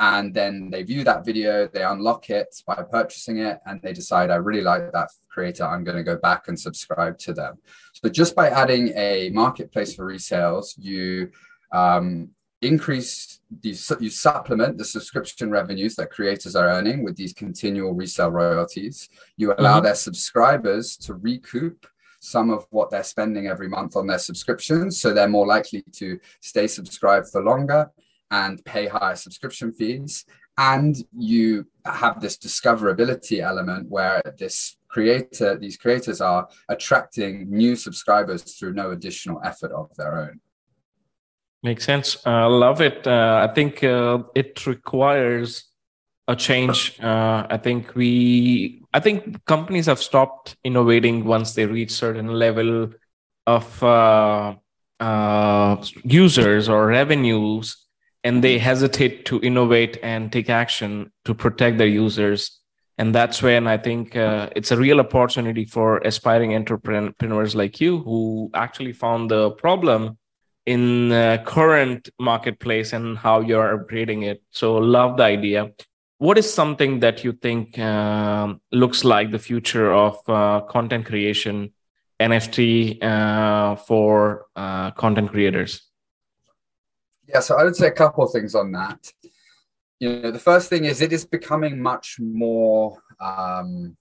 And 0.01 0.33
then 0.33 0.71
they 0.71 0.81
view 0.81 1.03
that 1.03 1.23
video, 1.23 1.67
they 1.67 1.83
unlock 1.83 2.31
it 2.31 2.55
by 2.65 2.81
purchasing 2.81 3.37
it, 3.37 3.59
and 3.67 3.79
they 3.83 3.93
decide, 3.93 4.31
I 4.31 4.37
really 4.37 4.63
like 4.63 4.91
that 4.93 5.09
creator. 5.29 5.63
I'm 5.63 5.83
going 5.83 5.95
to 5.95 6.03
go 6.03 6.17
back 6.17 6.47
and 6.47 6.59
subscribe 6.59 7.19
to 7.19 7.33
them. 7.33 7.59
So 7.93 8.09
just 8.09 8.35
by 8.35 8.49
adding 8.49 8.93
a 8.95 9.29
marketplace 9.29 9.93
for 9.93 10.11
resales, 10.11 10.73
you 10.75 11.29
um, 11.71 12.31
increase 12.63 13.41
these 13.61 13.91
you 13.99 14.09
supplement 14.09 14.79
the 14.79 14.85
subscription 14.85 15.51
revenues 15.51 15.95
that 15.95 16.09
creators 16.09 16.55
are 16.55 16.69
earning 16.69 17.03
with 17.03 17.15
these 17.15 17.33
continual 17.33 17.93
resale 17.93 18.29
royalties 18.29 19.09
you 19.35 19.51
allow 19.57 19.77
mm-hmm. 19.77 19.85
their 19.85 19.95
subscribers 19.95 20.95
to 20.95 21.15
recoup 21.15 21.87
some 22.19 22.51
of 22.51 22.67
what 22.69 22.91
they're 22.91 23.03
spending 23.03 23.47
every 23.47 23.67
month 23.67 23.95
on 23.95 24.05
their 24.05 24.19
subscriptions 24.19 25.01
so 25.01 25.11
they're 25.11 25.27
more 25.27 25.47
likely 25.47 25.83
to 25.91 26.19
stay 26.39 26.67
subscribed 26.67 27.27
for 27.29 27.41
longer 27.41 27.89
and 28.31 28.63
pay 28.65 28.87
higher 28.87 29.15
subscription 29.15 29.71
fees 29.71 30.25
and 30.57 30.95
you 31.17 31.65
have 31.85 32.19
this 32.19 32.37
discoverability 32.37 33.39
element 33.39 33.89
where 33.89 34.21
this 34.37 34.77
creator 34.89 35.57
these 35.57 35.77
creators 35.77 36.19
are 36.21 36.47
attracting 36.69 37.49
new 37.49 37.75
subscribers 37.75 38.41
through 38.43 38.73
no 38.73 38.91
additional 38.91 39.39
effort 39.43 39.71
of 39.71 39.89
their 39.95 40.19
own 40.19 40.39
Makes 41.63 41.85
sense. 41.85 42.17
I 42.25 42.43
uh, 42.43 42.49
love 42.49 42.81
it. 42.81 43.05
Uh, 43.05 43.47
I 43.47 43.53
think 43.53 43.83
uh, 43.83 44.23
it 44.33 44.65
requires 44.65 45.65
a 46.27 46.35
change. 46.35 46.99
Uh, 46.99 47.45
I 47.47 47.57
think 47.57 47.93
we, 47.93 48.81
I 48.93 48.99
think 48.99 49.45
companies 49.45 49.85
have 49.85 50.01
stopped 50.01 50.55
innovating 50.63 51.23
once 51.23 51.53
they 51.53 51.67
reach 51.67 51.91
certain 51.91 52.27
level 52.27 52.89
of 53.45 53.83
uh, 53.83 54.55
uh, 54.99 55.83
users 56.03 56.67
or 56.67 56.87
revenues, 56.87 57.85
and 58.23 58.43
they 58.43 58.57
hesitate 58.57 59.25
to 59.25 59.39
innovate 59.41 59.97
and 60.03 60.31
take 60.31 60.49
action 60.49 61.11
to 61.25 61.33
protect 61.33 61.77
their 61.77 61.87
users. 61.87 62.59
And 62.97 63.15
that's 63.15 63.41
when 63.41 63.67
I 63.67 63.77
think 63.77 64.15
it's 64.15 64.71
a 64.71 64.77
real 64.77 64.99
opportunity 64.99 65.65
for 65.65 65.97
aspiring 65.99 66.53
entrepreneurs 66.55 67.55
like 67.55 67.81
you 67.81 67.99
who 67.99 68.51
actually 68.53 68.93
found 68.93 69.31
the 69.31 69.51
problem 69.51 70.17
in 70.65 71.09
the 71.09 71.41
current 71.45 72.09
marketplace 72.19 72.93
and 72.93 73.17
how 73.17 73.41
you're 73.41 73.77
upgrading 73.77 74.25
it. 74.25 74.41
So 74.51 74.75
love 74.75 75.17
the 75.17 75.23
idea. 75.23 75.71
What 76.17 76.37
is 76.37 76.51
something 76.53 76.99
that 76.99 77.23
you 77.23 77.31
think 77.33 77.79
uh, 77.79 78.53
looks 78.71 79.03
like 79.03 79.31
the 79.31 79.39
future 79.39 79.91
of 79.91 80.17
uh, 80.29 80.61
content 80.61 81.07
creation, 81.07 81.73
NFT 82.19 83.03
uh, 83.03 83.75
for 83.75 84.45
uh, 84.55 84.91
content 84.91 85.31
creators? 85.31 85.81
Yeah, 87.27 87.39
so 87.39 87.57
I 87.57 87.63
would 87.63 87.75
say 87.75 87.87
a 87.87 87.91
couple 87.91 88.23
of 88.23 88.31
things 88.31 88.55
on 88.55 88.71
that. 88.73 89.11
You 89.99 90.19
know, 90.19 90.31
the 90.31 90.39
first 90.39 90.69
thing 90.69 90.85
is 90.85 91.01
it 91.01 91.13
is 91.13 91.25
becoming 91.25 91.81
much 91.81 92.17
more 92.19 92.97
um, 93.19 93.95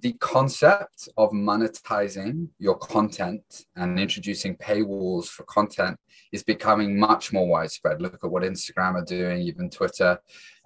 the 0.00 0.12
concept 0.14 1.08
of 1.16 1.30
monetizing 1.30 2.48
your 2.58 2.76
content 2.76 3.66
and 3.76 3.98
introducing 3.98 4.56
paywalls 4.56 5.26
for 5.26 5.44
content 5.44 5.98
is 6.32 6.42
becoming 6.42 6.98
much 6.98 7.32
more 7.32 7.48
widespread. 7.48 8.02
Look 8.02 8.18
at 8.22 8.30
what 8.30 8.42
Instagram 8.42 8.94
are 8.94 9.04
doing, 9.04 9.40
even 9.42 9.70
Twitter, 9.70 10.18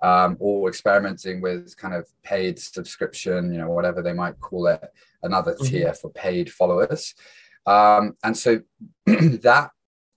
um, 0.03 0.37
or 0.41 0.69
experimenting 0.69 1.41
with 1.41 1.77
kind 1.77 1.95
of 1.95 2.07
paid 2.23 2.59
subscription, 2.59 3.53
you 3.53 3.59
know, 3.59 3.71
whatever 3.71 4.03
they 4.03 4.13
might 4.13 4.41
call 4.41 4.67
it, 4.67 4.83
another 5.23 5.55
mm-hmm. 5.55 5.65
tier 5.65 5.95
for 5.95 6.11
paid 6.11 6.53
followers. 6.53 7.15
Um, 7.65 8.17
and 8.25 8.37
so 8.37 8.61
that 9.07 9.71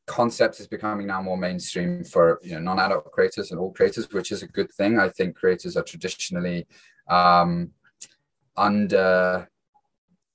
concept 0.07 0.59
is 0.59 0.67
becoming 0.67 1.07
now 1.07 1.21
more 1.21 1.37
mainstream 1.37 2.03
for 2.03 2.39
you 2.43 2.53
know 2.53 2.59
non-adult 2.59 3.11
creators 3.11 3.51
and 3.51 3.59
all 3.59 3.71
creators, 3.71 4.11
which 4.11 4.31
is 4.31 4.43
a 4.43 4.47
good 4.47 4.71
thing. 4.73 4.99
I 4.99 5.09
think 5.09 5.35
creators 5.35 5.75
are 5.75 5.83
traditionally 5.83 6.67
um, 7.09 7.71
under 8.55 9.49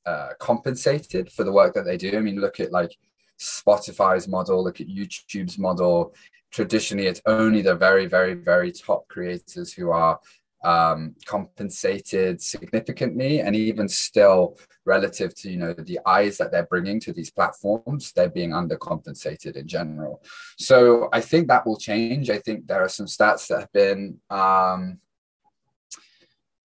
uh, 0.07 0.29
compensated 0.39 1.31
for 1.31 1.45
the 1.45 1.53
work 1.53 1.75
that 1.75 1.85
they 1.85 1.97
do. 1.97 2.17
I 2.17 2.21
mean, 2.21 2.41
look 2.41 2.61
at 2.61 2.73
like 2.73 2.97
Spotify's 3.39 4.29
model, 4.29 4.63
look 4.63 4.81
at 4.81 4.89
YouTube's 4.89 5.59
model. 5.59 6.15
Traditionally, 6.51 7.07
it's 7.07 7.23
only 7.27 7.63
the 7.63 7.77
very, 7.77 8.07
very, 8.07 8.35
very 8.35 8.73
top 8.73 9.07
creators 9.09 9.73
who 9.73 9.91
are 9.91 10.19
um, 10.65 11.15
compensated 11.25 12.41
significantly, 12.41 13.41
and 13.41 13.57
even 13.57 13.89
still, 13.89 14.59
relative 14.85 15.35
to 15.35 15.51
you 15.51 15.57
know 15.57 15.73
the 15.73 16.01
eyes 16.07 16.39
that 16.39 16.51
they're 16.51 16.67
bringing 16.67 17.01
to 17.01 17.13
these 17.13 17.31
platforms, 17.31 18.13
they're 18.13 18.29
being 18.29 18.51
undercompensated 18.51 19.57
in 19.57 19.67
general. 19.67 20.23
So 20.59 21.09
I 21.13 21.21
think 21.21 21.49
that 21.49 21.67
will 21.67 21.79
change. 21.79 22.31
I 22.31 22.39
think 22.39 22.67
there 22.67 22.83
are 22.83 22.89
some 22.89 23.07
stats 23.07 23.49
that 23.49 23.61
have 23.61 23.73
been. 23.73 24.19
Um, 24.31 24.99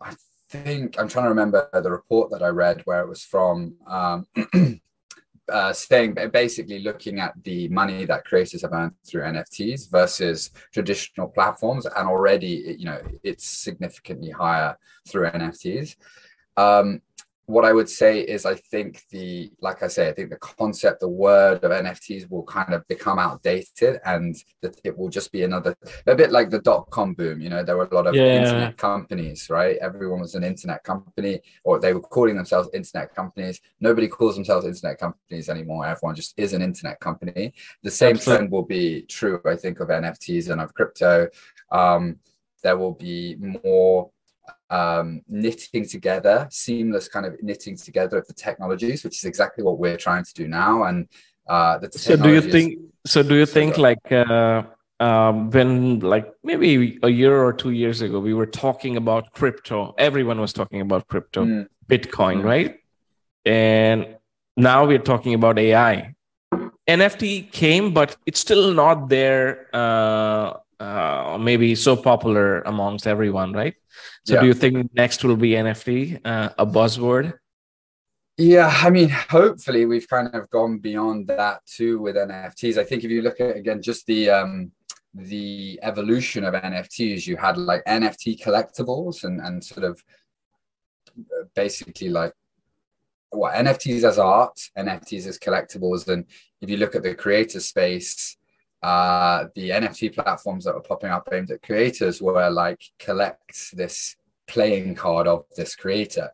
I 0.01 0.13
think 0.49 0.99
I'm 0.99 1.07
trying 1.07 1.25
to 1.25 1.29
remember 1.29 1.69
the 1.73 1.91
report 1.91 2.31
that 2.31 2.43
I 2.43 2.49
read 2.49 2.81
where 2.85 3.01
it 3.01 3.09
was 3.09 3.23
from. 3.23 3.75
Um, 3.87 4.27
uh, 5.51 5.73
saying 5.73 6.17
basically 6.31 6.79
looking 6.79 7.19
at 7.19 7.33
the 7.43 7.67
money 7.69 8.05
that 8.05 8.25
creators 8.25 8.61
have 8.63 8.73
earned 8.73 8.93
through 9.05 9.23
NFTs 9.23 9.91
versus 9.91 10.51
traditional 10.73 11.27
platforms, 11.27 11.85
and 11.85 12.07
already 12.07 12.75
you 12.77 12.85
know 12.85 12.99
it's 13.23 13.47
significantly 13.47 14.31
higher 14.31 14.77
through 15.07 15.29
NFTs. 15.29 15.95
Um, 16.57 17.01
what 17.47 17.65
I 17.65 17.73
would 17.73 17.89
say 17.89 18.21
is 18.21 18.45
I 18.45 18.55
think 18.55 19.03
the 19.11 19.51
like 19.61 19.83
I 19.83 19.87
say 19.87 20.09
I 20.09 20.13
think 20.13 20.29
the 20.31 20.37
concept 20.37 20.99
the 20.99 21.07
word 21.07 21.63
of 21.63 21.71
NFTs 21.71 22.29
will 22.29 22.43
kind 22.43 22.73
of 22.73 22.87
become 22.87 23.19
outdated 23.19 23.99
and 24.05 24.35
that 24.61 24.79
it 24.83 24.97
will 24.97 25.09
just 25.09 25.31
be 25.31 25.43
another 25.43 25.75
a 26.07 26.15
bit 26.15 26.31
like 26.31 26.49
the 26.49 26.59
dot 26.59 26.89
com 26.89 27.13
boom 27.13 27.39
you 27.39 27.49
know 27.49 27.63
there 27.63 27.77
were 27.77 27.87
a 27.91 27.93
lot 27.93 28.07
of 28.07 28.15
yeah. 28.15 28.41
internet 28.41 28.77
companies 28.77 29.49
right? 29.49 29.77
Everyone 29.77 30.21
was 30.21 30.35
an 30.35 30.43
internet 30.43 30.83
company 30.83 31.41
or 31.63 31.79
they 31.79 31.93
were 31.93 32.01
calling 32.01 32.35
themselves 32.35 32.69
internet 32.73 33.13
companies. 33.13 33.61
Nobody 33.79 34.07
calls 34.07 34.35
themselves 34.35 34.65
internet 34.65 34.97
companies 34.97 35.49
anymore. 35.49 35.85
Everyone 35.85 36.15
just 36.15 36.33
is 36.37 36.53
an 36.53 36.61
internet 36.61 36.99
company. 36.99 37.53
The 37.83 37.91
same 37.91 38.15
Absolutely. 38.15 38.37
trend 38.37 38.51
will 38.51 38.65
be 38.65 39.03
true 39.03 39.39
I 39.45 39.55
think 39.55 39.79
of 39.79 39.89
NFTs 39.89 40.49
and 40.49 40.61
of 40.61 40.73
crypto. 40.73 41.27
Um, 41.71 42.17
there 42.63 42.77
will 42.77 42.93
be 42.93 43.35
more 43.63 44.09
um, 44.69 45.21
knitting 45.27 45.87
together, 45.87 46.47
seamless 46.51 47.07
kind 47.07 47.25
of 47.25 47.41
knitting 47.41 47.77
together 47.77 48.17
of 48.17 48.27
the 48.27 48.33
technologies, 48.33 49.03
which 49.03 49.17
is 49.17 49.25
exactly 49.25 49.63
what 49.63 49.77
we're 49.77 49.97
trying 49.97 50.23
to 50.23 50.33
do 50.33 50.47
now. 50.47 50.83
And 50.83 51.07
uh, 51.47 51.77
the 51.77 51.91
so 51.91 52.15
do 52.15 52.31
you 52.31 52.41
think? 52.41 52.79
So 53.05 53.21
do 53.21 53.35
you 53.35 53.45
think 53.45 53.77
like 53.77 54.11
uh, 54.11 54.63
um, 54.99 55.49
when 55.51 55.99
like 55.99 56.31
maybe 56.43 56.99
a 57.03 57.09
year 57.09 57.43
or 57.43 57.53
two 57.53 57.71
years 57.71 58.01
ago 58.01 58.19
we 58.19 58.33
were 58.33 58.47
talking 58.47 58.97
about 58.97 59.31
crypto, 59.33 59.93
everyone 59.97 60.39
was 60.41 60.53
talking 60.53 60.81
about 60.81 61.07
crypto, 61.07 61.45
mm. 61.45 61.67
Bitcoin, 61.87 62.41
mm. 62.41 62.43
right? 62.43 62.79
And 63.45 64.17
now 64.57 64.85
we're 64.85 64.99
talking 64.99 65.33
about 65.33 65.59
AI. 65.59 66.15
NFT 66.87 67.51
came, 67.51 67.93
but 67.93 68.15
it's 68.25 68.39
still 68.39 68.73
not 68.73 69.09
there. 69.09 69.67
Uh, 69.73 70.53
uh, 70.79 71.37
maybe 71.39 71.75
so 71.75 71.95
popular 71.95 72.61
amongst 72.61 73.07
everyone, 73.07 73.53
right? 73.53 73.75
So, 74.25 74.35
yeah. 74.35 74.41
do 74.41 74.47
you 74.47 74.53
think 74.53 74.93
next 74.93 75.23
will 75.23 75.37
be 75.37 75.51
NFT 75.51 76.19
uh, 76.25 76.49
a 76.57 76.65
buzzword? 76.65 77.33
Yeah, 78.37 78.67
I 78.67 78.89
mean, 78.89 79.09
hopefully 79.09 79.85
we've 79.85 80.09
kind 80.09 80.33
of 80.35 80.49
gone 80.49 80.79
beyond 80.79 81.27
that 81.27 81.65
too 81.65 81.99
with 81.99 82.17
NFTs. 82.17 82.77
I 82.77 82.83
think 82.83 83.05
if 83.05 83.11
you 83.11 83.21
look 83.21 83.39
at 83.39 83.55
again 83.55 83.81
just 83.81 84.05
the 84.07 84.29
um, 84.29 84.71
the 85.13 85.79
evolution 85.81 86.43
of 86.43 86.53
NFTs, 86.53 87.27
you 87.27 87.37
had 87.37 87.57
like 87.57 87.85
NFT 87.85 88.43
collectibles 88.43 89.23
and 89.23 89.39
and 89.39 89.63
sort 89.63 89.85
of 89.85 90.03
uh, 91.17 91.45
basically 91.55 92.09
like 92.09 92.33
what 93.29 93.53
NFTs 93.53 94.03
as 94.03 94.19
art, 94.19 94.59
NFTs 94.77 95.27
as 95.27 95.39
collectibles, 95.39 96.09
and 96.09 96.25
if 96.59 96.69
you 96.69 96.75
look 96.75 96.95
at 96.95 97.03
the 97.03 97.15
creator 97.15 97.61
space, 97.61 98.35
uh, 98.85 99.47
the 99.55 99.71
NFT 99.71 100.13
platforms 100.13 100.65
that 100.65 100.75
were 100.75 100.81
popping 100.81 101.09
up 101.09 101.27
aimed 101.33 101.49
at 101.49 101.63
creators 101.63 102.21
were 102.21 102.51
like 102.51 102.79
collect 102.99 103.75
this 103.75 104.15
playing 104.45 104.93
card 104.93 105.25
of 105.27 105.45
this 105.57 105.75
creator. 105.75 106.29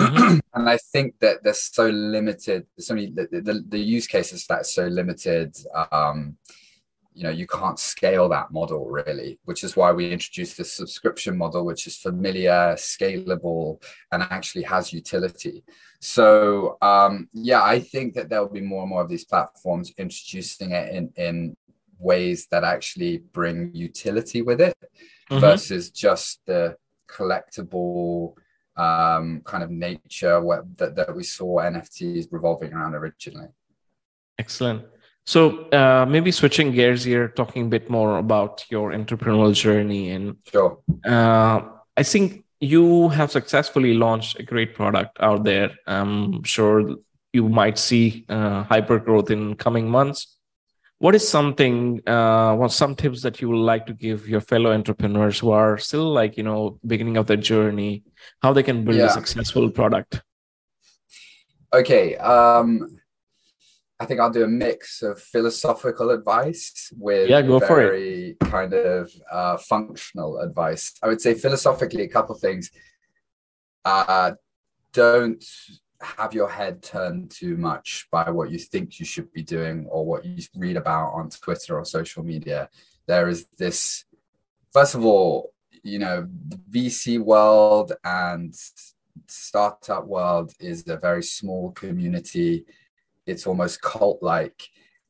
Mm-hmm. 0.00 0.38
and 0.54 0.70
I 0.70 0.78
think 0.78 1.18
that 1.20 1.44
they're 1.44 1.52
so 1.52 1.90
limited. 1.90 2.64
So 2.78 2.94
many 2.94 3.10
the, 3.10 3.28
the, 3.30 3.62
the 3.68 3.78
use 3.78 4.06
cases 4.06 4.46
that's 4.46 4.74
so 4.74 4.86
limited. 4.86 5.54
Um, 5.92 6.38
you 7.14 7.24
know, 7.24 7.30
you 7.30 7.46
can't 7.46 7.78
scale 7.78 8.26
that 8.30 8.52
model 8.52 8.88
really, 8.88 9.38
which 9.44 9.62
is 9.62 9.76
why 9.76 9.92
we 9.92 10.10
introduced 10.10 10.56
this 10.56 10.72
subscription 10.72 11.36
model, 11.36 11.66
which 11.66 11.86
is 11.86 11.98
familiar, 11.98 12.74
scalable, 12.76 13.82
and 14.12 14.22
actually 14.22 14.62
has 14.62 14.94
utility. 14.94 15.62
So 16.00 16.78
um, 16.80 17.28
yeah, 17.32 17.62
I 17.62 17.80
think 17.80 18.14
that 18.14 18.28
there 18.28 18.40
will 18.40 18.48
be 18.48 18.60
more 18.60 18.82
and 18.82 18.90
more 18.90 19.02
of 19.02 19.08
these 19.08 19.24
platforms 19.24 19.92
introducing 19.98 20.72
it 20.72 20.94
in 20.94 21.12
in 21.16 21.56
ways 22.02 22.46
that 22.50 22.64
actually 22.64 23.18
bring 23.18 23.70
utility 23.74 24.42
with 24.42 24.60
it 24.60 24.76
mm-hmm. 25.30 25.40
versus 25.40 25.90
just 25.90 26.40
the 26.46 26.76
collectible 27.08 28.34
um, 28.76 29.42
kind 29.44 29.62
of 29.62 29.70
nature 29.70 30.40
where, 30.40 30.64
that, 30.76 30.96
that 30.96 31.14
we 31.14 31.22
saw 31.22 31.60
NFTs 31.60 32.28
revolving 32.30 32.72
around 32.72 32.94
originally. 32.94 33.48
Excellent. 34.38 34.84
So 35.24 35.68
uh, 35.70 36.04
maybe 36.08 36.32
switching 36.32 36.72
gears 36.72 37.04
here, 37.04 37.28
talking 37.28 37.66
a 37.66 37.68
bit 37.68 37.88
more 37.88 38.18
about 38.18 38.64
your 38.70 38.92
entrepreneurial 38.92 39.54
journey, 39.54 40.10
and 40.10 40.36
sure. 40.50 40.78
Uh, 41.04 41.60
I 41.96 42.02
think 42.02 42.44
you 42.60 43.08
have 43.10 43.30
successfully 43.30 43.94
launched 43.94 44.40
a 44.40 44.42
great 44.42 44.74
product 44.74 45.18
out 45.20 45.44
there. 45.44 45.70
I'm 45.86 46.42
sure 46.42 46.96
you 47.32 47.48
might 47.48 47.78
see 47.78 48.24
uh, 48.28 48.64
hyper 48.64 48.98
growth 48.98 49.30
in 49.30 49.54
coming 49.54 49.88
months 49.88 50.38
what 51.02 51.16
is 51.16 51.28
something 51.28 52.00
uh, 52.06 52.54
what 52.54 52.70
some 52.70 52.94
tips 52.94 53.22
that 53.22 53.40
you 53.40 53.48
would 53.48 53.64
like 53.72 53.86
to 53.86 53.92
give 53.92 54.28
your 54.28 54.40
fellow 54.40 54.72
entrepreneurs 54.72 55.40
who 55.40 55.50
are 55.50 55.76
still 55.76 56.12
like 56.12 56.36
you 56.36 56.44
know 56.44 56.78
beginning 56.86 57.16
of 57.16 57.26
their 57.26 57.42
journey 57.52 58.04
how 58.40 58.52
they 58.52 58.62
can 58.62 58.84
build 58.84 58.98
yeah. 58.98 59.06
a 59.06 59.10
successful 59.10 59.68
product? 59.68 60.22
Okay 61.72 62.16
um 62.16 63.00
i 63.98 64.04
think 64.06 64.20
i'll 64.20 64.36
do 64.38 64.44
a 64.44 64.52
mix 64.66 65.02
of 65.02 65.20
philosophical 65.20 66.10
advice 66.10 66.92
with 66.96 67.28
yeah 67.28 67.42
go 67.42 67.58
for 67.58 67.80
it. 67.82 68.38
kind 68.38 68.72
of 68.72 69.10
uh, 69.30 69.56
functional 69.56 70.38
advice. 70.38 70.94
I 71.02 71.08
would 71.08 71.20
say 71.20 71.34
philosophically 71.34 72.04
a 72.04 72.08
couple 72.16 72.36
things. 72.36 72.70
Uh 73.84 74.32
don't 74.92 75.44
have 76.02 76.34
your 76.34 76.48
head 76.48 76.82
turned 76.82 77.30
too 77.30 77.56
much 77.56 78.08
by 78.10 78.30
what 78.30 78.50
you 78.50 78.58
think 78.58 78.98
you 78.98 79.06
should 79.06 79.32
be 79.32 79.42
doing 79.42 79.86
or 79.90 80.04
what 80.04 80.24
you 80.24 80.42
read 80.56 80.76
about 80.76 81.12
on 81.12 81.30
Twitter 81.30 81.78
or 81.78 81.84
social 81.84 82.22
media. 82.22 82.68
There 83.06 83.28
is 83.28 83.46
this, 83.58 84.04
first 84.72 84.94
of 84.94 85.04
all, 85.04 85.52
you 85.82 85.98
know, 85.98 86.28
VC 86.70 87.18
world 87.18 87.92
and 88.04 88.54
startup 89.28 90.06
world 90.06 90.52
is 90.60 90.86
a 90.88 90.96
very 90.96 91.22
small 91.22 91.72
community. 91.72 92.64
It's 93.26 93.46
almost 93.46 93.82
cult 93.82 94.22
like. 94.22 94.62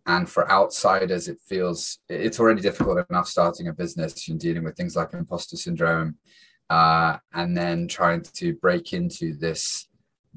And 0.07 0.28
for 0.28 0.50
outsiders, 0.50 1.28
it 1.28 1.38
feels 1.46 1.98
it's 2.09 2.40
already 2.40 2.61
difficult 2.61 3.07
enough 3.09 3.28
starting 3.28 3.68
a 3.68 3.72
business 3.72 4.28
and 4.28 4.40
dealing 4.40 4.64
with 4.64 4.76
things 4.76 4.96
like 4.96 5.14
imposter 5.14 5.57
syndrome. 5.57 6.16
Uh, 6.68 7.18
and 7.35 7.57
then 7.57 7.87
trying 7.87 8.22
to 8.22 8.55
break 8.55 8.92
into 8.94 9.37
this 9.37 9.88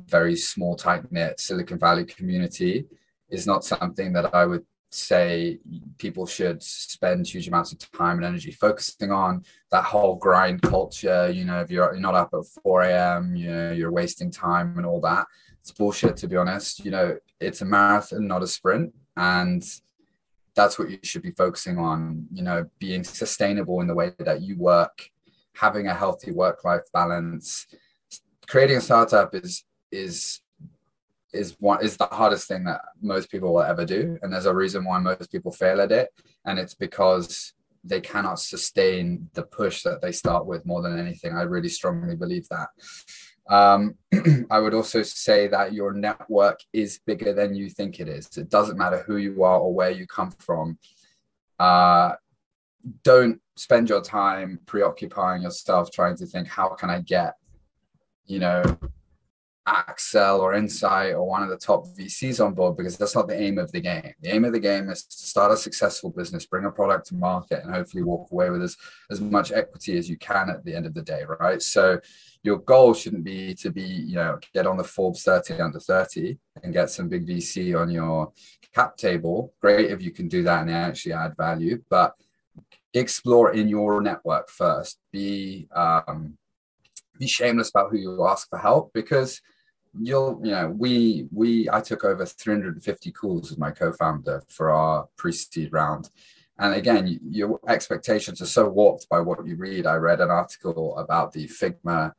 very 0.07 0.35
small, 0.35 0.75
tight 0.75 1.11
knit 1.11 1.39
Silicon 1.39 1.79
Valley 1.79 2.05
community 2.05 2.85
is 3.29 3.47
not 3.47 3.63
something 3.63 4.13
that 4.13 4.33
I 4.33 4.45
would 4.45 4.65
say 4.91 5.59
people 5.97 6.25
should 6.25 6.63
spend 6.63 7.27
huge 7.27 7.47
amounts 7.47 7.73
of 7.73 7.91
time 7.91 8.17
and 8.17 8.25
energy 8.25 8.51
focusing 8.51 9.11
on. 9.11 9.43
That 9.71 9.83
whole 9.83 10.15
grind 10.15 10.61
culture 10.61 11.29
you 11.29 11.45
know 11.45 11.59
if 11.59 11.69
you're, 11.69 11.95
not 11.99 12.15
up 12.15 12.33
at 12.33 12.45
4 12.63 12.81
a.m 12.83 13.35
you 13.35 13.49
know 13.49 13.71
you're 13.71 13.91
wasting 13.91 14.31
time 14.31 14.77
and 14.77 14.85
all 14.85 15.01
that. 15.01 15.27
It's 15.59 15.71
bullshit 15.71 16.17
to 16.17 16.27
be 16.27 16.37
honest. 16.37 16.85
You 16.85 16.91
know 16.91 17.17
it's 17.39 17.61
a 17.61 17.65
marathon 17.65 18.27
not 18.27 18.43
a 18.43 18.47
sprint. 18.47 18.93
And 19.17 19.63
that's 20.55 20.79
what 20.79 20.89
you 20.89 20.99
should 21.03 21.21
be 21.21 21.31
focusing 21.31 21.77
on 21.77 22.27
you 22.31 22.43
know 22.43 22.65
being 22.79 23.03
sustainable 23.03 23.81
in 23.81 23.87
the 23.87 23.95
way 23.95 24.13
that 24.19 24.41
you 24.41 24.57
work 24.57 25.09
having 25.55 25.87
a 25.87 25.93
healthy 25.93 26.31
work 26.31 26.63
life 26.63 26.83
balance. 26.93 27.67
Creating 28.47 28.77
a 28.77 28.81
startup 28.81 29.33
is 29.33 29.63
is 29.95 30.41
is 31.33 31.55
one 31.59 31.83
is 31.83 31.97
the 31.97 32.05
hardest 32.05 32.47
thing 32.47 32.63
that 32.63 32.81
most 33.01 33.29
people 33.29 33.53
will 33.53 33.61
ever 33.61 33.85
do. 33.85 34.17
And 34.21 34.31
there's 34.31 34.45
a 34.45 34.55
reason 34.55 34.85
why 34.85 34.99
most 34.99 35.29
people 35.31 35.51
fail 35.51 35.81
at 35.81 35.91
it. 35.91 36.09
And 36.45 36.57
it's 36.57 36.73
because 36.73 37.53
they 37.83 37.99
cannot 37.99 38.39
sustain 38.39 39.29
the 39.33 39.43
push 39.43 39.83
that 39.83 40.01
they 40.01 40.13
start 40.13 40.45
with 40.45 40.65
more 40.65 40.81
than 40.81 40.97
anything. 40.97 41.35
I 41.35 41.41
really 41.41 41.69
strongly 41.69 42.15
believe 42.15 42.47
that. 42.49 42.69
Um, 43.47 43.95
i 44.49 44.59
would 44.59 44.73
also 44.73 45.03
say 45.03 45.47
that 45.49 45.73
your 45.73 45.93
network 45.93 46.59
is 46.73 46.99
bigger 47.05 47.33
than 47.33 47.53
you 47.53 47.69
think 47.69 47.99
it 47.99 48.07
is. 48.07 48.37
It 48.37 48.49
doesn't 48.49 48.77
matter 48.77 49.03
who 49.05 49.17
you 49.17 49.43
are 49.43 49.59
or 49.59 49.73
where 49.73 49.91
you 49.91 50.07
come 50.07 50.31
from. 50.31 50.79
Uh, 51.59 52.13
don't 53.03 53.41
spend 53.55 53.89
your 53.89 54.01
time 54.01 54.59
preoccupying 54.65 55.41
yourself 55.41 55.91
trying 55.91 56.15
to 56.17 56.25
think 56.25 56.47
how 56.47 56.69
can 56.69 56.89
i 56.89 56.99
get 57.01 57.35
you 58.25 58.39
know 58.39 58.63
Accel 59.67 60.39
or 60.39 60.53
Insight 60.53 61.13
or 61.13 61.27
one 61.27 61.41
of 61.41 61.49
the 61.49 61.57
top 61.57 61.87
VCs 61.97 62.43
on 62.43 62.53
board 62.53 62.77
because 62.77 62.97
that's 62.97 63.15
not 63.15 63.27
the 63.27 63.39
aim 63.39 63.57
of 63.57 63.71
the 63.71 63.81
game. 63.81 64.13
The 64.21 64.33
aim 64.33 64.45
of 64.45 64.53
the 64.53 64.59
game 64.59 64.89
is 64.89 65.03
to 65.05 65.17
start 65.17 65.51
a 65.51 65.57
successful 65.57 66.11
business, 66.11 66.45
bring 66.45 66.65
a 66.65 66.71
product 66.71 67.07
to 67.07 67.15
market, 67.15 67.63
and 67.63 67.73
hopefully 67.73 68.03
walk 68.03 68.31
away 68.31 68.49
with 68.51 68.61
as, 68.61 68.77
as 69.09 69.21
much 69.21 69.51
equity 69.51 69.97
as 69.97 70.09
you 70.09 70.17
can 70.17 70.49
at 70.49 70.63
the 70.63 70.75
end 70.75 70.85
of 70.85 70.93
the 70.93 71.01
day, 71.01 71.23
right? 71.39 71.61
So 71.61 71.99
your 72.43 72.57
goal 72.57 72.93
shouldn't 72.93 73.23
be 73.23 73.55
to 73.55 73.71
be, 73.71 73.81
you 73.81 74.15
know, 74.15 74.37
get 74.53 74.67
on 74.67 74.77
the 74.77 74.83
Forbes 74.83 75.23
30 75.23 75.59
under 75.59 75.79
30 75.79 76.37
and 76.63 76.73
get 76.73 76.91
some 76.91 77.09
big 77.09 77.27
VC 77.27 77.79
on 77.79 77.89
your 77.89 78.31
cap 78.73 78.97
table. 78.97 79.53
Great 79.61 79.89
if 79.89 80.01
you 80.01 80.11
can 80.11 80.27
do 80.27 80.43
that 80.43 80.61
and 80.61 80.71
actually 80.71 81.13
add 81.13 81.35
value, 81.37 81.81
but 81.89 82.13
explore 82.93 83.53
in 83.53 83.67
your 83.67 83.99
network 84.01 84.49
first. 84.49 84.99
Be 85.11 85.67
um, 85.75 86.37
be 87.17 87.27
shameless 87.27 87.69
about 87.69 87.91
who 87.91 87.97
you 87.97 88.27
ask 88.27 88.49
for 88.49 88.57
help 88.57 88.91
because 88.93 89.41
you'll 90.01 90.39
you 90.43 90.51
know 90.51 90.69
we 90.69 91.27
we 91.31 91.69
i 91.71 91.79
took 91.79 92.03
over 92.03 92.25
350 92.25 93.11
calls 93.11 93.49
with 93.49 93.59
my 93.59 93.71
co-founder 93.71 94.43
for 94.47 94.71
our 94.71 95.07
pre-seed 95.15 95.71
round. 95.71 96.09
And 96.57 96.73
again 96.73 97.19
your 97.29 97.59
expectations 97.67 98.41
are 98.41 98.45
so 98.45 98.69
warped 98.69 99.09
by 99.09 99.19
what 99.19 99.45
you 99.45 99.55
read. 99.55 99.85
I 99.85 99.95
read 99.95 100.21
an 100.21 100.29
article 100.29 100.97
about 100.97 101.31
the 101.33 101.47
figma 101.47 102.13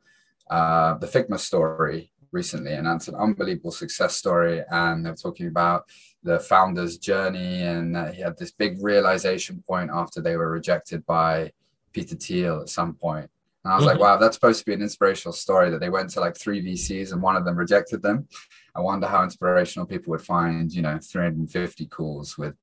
uh, 0.49 0.97
the 0.97 1.07
figma 1.07 1.39
story 1.39 2.11
recently 2.31 2.73
and 2.73 2.87
that's 2.87 3.07
an 3.07 3.15
unbelievable 3.15 3.71
success 3.71 4.15
story. 4.15 4.63
And 4.69 5.05
they're 5.05 5.15
talking 5.15 5.47
about 5.47 5.85
the 6.23 6.39
founder's 6.39 6.97
journey 6.97 7.61
and 7.61 7.95
he 8.13 8.21
had 8.21 8.37
this 8.37 8.51
big 8.51 8.83
realization 8.83 9.63
point 9.67 9.89
after 9.93 10.21
they 10.21 10.35
were 10.35 10.51
rejected 10.51 11.05
by 11.05 11.51
peter 11.93 12.15
thiel 12.15 12.59
at 12.61 12.69
some 12.69 12.93
point 12.93 13.29
and 13.67 13.73
I 13.73 13.75
was 13.75 13.85
mm-hmm. 13.85 13.99
like, 13.99 13.99
wow, 13.99 14.15
that's 14.15 14.37
supposed 14.37 14.59
to 14.59 14.65
be 14.65 14.73
an 14.73 14.81
inspirational 14.81 15.33
story 15.33 15.69
that 15.71 15.81
they 15.81 15.89
went 15.89 16.09
to 16.11 16.21
like 16.21 16.37
three 16.37 16.63
VCs 16.63 17.11
and 17.11 17.21
one 17.21 17.35
of 17.35 17.43
them 17.43 17.57
rejected 17.57 18.01
them. 18.01 18.25
I 18.73 18.79
wonder 18.79 19.07
how 19.07 19.23
inspirational 19.23 19.85
people 19.85 20.11
would 20.11 20.21
find, 20.21 20.71
you 20.71 20.81
know, 20.81 20.97
350 21.03 21.85
calls 21.87 22.37
with, 22.37 22.55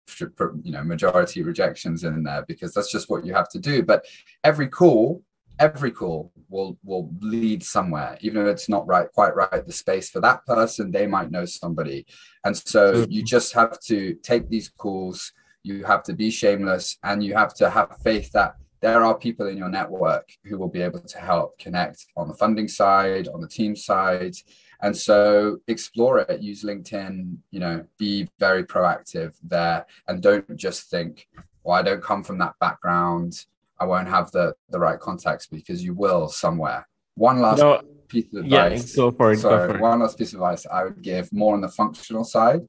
you 0.62 0.72
know, 0.72 0.82
majority 0.82 1.42
rejections 1.42 2.04
in 2.04 2.22
there 2.22 2.46
because 2.48 2.72
that's 2.72 2.90
just 2.90 3.10
what 3.10 3.26
you 3.26 3.34
have 3.34 3.50
to 3.50 3.58
do. 3.58 3.82
But 3.82 4.06
every 4.44 4.66
call, 4.66 5.22
every 5.58 5.90
call 5.90 6.32
will 6.48 6.78
will 6.82 7.10
lead 7.20 7.62
somewhere, 7.62 8.16
even 8.22 8.40
if 8.40 8.48
it's 8.48 8.70
not 8.70 8.86
right, 8.86 9.12
quite 9.12 9.36
right. 9.36 9.66
The 9.66 9.74
space 9.74 10.08
for 10.08 10.20
that 10.20 10.46
person, 10.46 10.90
they 10.90 11.06
might 11.06 11.30
know 11.30 11.44
somebody, 11.44 12.06
and 12.44 12.56
so 12.56 12.94
mm-hmm. 12.94 13.12
you 13.12 13.22
just 13.22 13.52
have 13.52 13.78
to 13.80 14.14
take 14.22 14.48
these 14.48 14.70
calls. 14.70 15.34
You 15.62 15.84
have 15.84 16.02
to 16.04 16.14
be 16.14 16.30
shameless, 16.30 16.96
and 17.02 17.22
you 17.22 17.34
have 17.34 17.52
to 17.56 17.68
have 17.68 17.98
faith 18.02 18.32
that 18.32 18.54
there 18.84 19.02
are 19.02 19.16
people 19.16 19.46
in 19.46 19.56
your 19.56 19.70
network 19.70 20.28
who 20.44 20.58
will 20.58 20.68
be 20.68 20.82
able 20.82 21.00
to 21.00 21.18
help 21.18 21.58
connect 21.58 22.04
on 22.18 22.28
the 22.28 22.34
funding 22.34 22.68
side, 22.68 23.28
on 23.28 23.40
the 23.40 23.48
team 23.48 23.74
side. 23.74 24.34
And 24.82 24.94
so 24.94 25.56
explore 25.68 26.18
it, 26.18 26.42
use 26.42 26.64
LinkedIn, 26.64 27.38
you 27.50 27.60
know, 27.60 27.86
be 27.98 28.28
very 28.38 28.62
proactive 28.62 29.32
there 29.42 29.86
and 30.06 30.22
don't 30.22 30.54
just 30.54 30.90
think, 30.90 31.26
well, 31.62 31.78
I 31.78 31.82
don't 31.82 32.02
come 32.02 32.22
from 32.22 32.36
that 32.40 32.56
background. 32.60 33.46
I 33.80 33.86
won't 33.86 34.06
have 34.06 34.30
the, 34.32 34.54
the 34.68 34.78
right 34.78 35.00
contacts 35.00 35.46
because 35.46 35.82
you 35.82 35.94
will 35.94 36.28
somewhere. 36.28 36.86
One 37.14 37.40
last 37.40 37.60
no, 37.60 37.80
piece 38.08 38.26
of 38.34 38.44
advice. 38.44 38.94
Yeah, 38.94 38.96
go 38.96 39.10
for 39.12 39.32
it. 39.32 39.38
Sorry, 39.38 39.66
go 39.66 39.72
for 39.72 39.78
it. 39.78 39.80
one 39.80 40.00
last 40.00 40.18
piece 40.18 40.34
of 40.34 40.40
advice 40.40 40.66
I 40.66 40.84
would 40.84 41.00
give 41.00 41.32
more 41.32 41.54
on 41.54 41.62
the 41.62 41.70
functional 41.70 42.24
side 42.24 42.60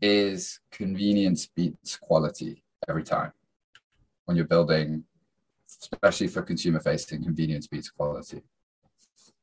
is 0.00 0.60
convenience 0.70 1.48
beats 1.48 1.96
quality 1.96 2.62
every 2.88 3.02
time 3.02 3.32
when 4.26 4.36
you're 4.36 4.46
building 4.46 5.02
especially 5.82 6.28
for 6.28 6.42
consumer 6.42 6.80
facing 6.80 7.22
convenience 7.22 7.66
beats 7.66 7.90
quality. 7.90 8.42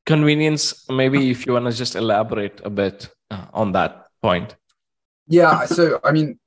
Convenience 0.05 0.89
maybe 0.89 1.29
if 1.29 1.45
you 1.45 1.53
want 1.53 1.65
to 1.65 1.71
just 1.71 1.95
elaborate 1.95 2.61
a 2.63 2.69
bit 2.69 3.09
uh, 3.31 3.47
on 3.53 3.71
that 3.73 4.07
point. 4.21 4.55
Yeah 5.27 5.65
so 5.65 5.99
i 6.03 6.11
mean 6.11 6.39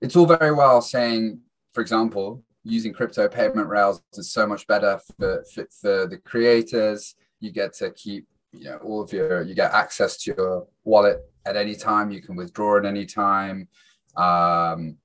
it's 0.00 0.16
all 0.16 0.26
very 0.26 0.52
well 0.52 0.82
saying 0.82 1.40
for 1.72 1.80
example 1.80 2.42
using 2.64 2.92
crypto 2.92 3.28
payment 3.28 3.68
rails 3.68 4.02
is 4.14 4.32
so 4.32 4.46
much 4.46 4.66
better 4.66 4.98
for, 5.18 5.44
for, 5.52 5.66
for 5.70 6.06
the 6.06 6.16
creators. 6.16 7.14
You 7.40 7.52
get 7.52 7.74
to 7.74 7.90
keep 7.90 8.26
you 8.52 8.64
know 8.64 8.76
all 8.78 9.02
of 9.02 9.12
your 9.12 9.42
you 9.42 9.54
get 9.54 9.72
access 9.72 10.16
to 10.18 10.34
your 10.36 10.66
wallet 10.82 11.20
at 11.46 11.56
any 11.56 11.74
time. 11.74 12.10
You 12.10 12.22
can 12.22 12.36
withdraw 12.36 12.78
at 12.78 12.86
any 12.86 13.04
time. 13.04 13.68
Um, 14.16 14.96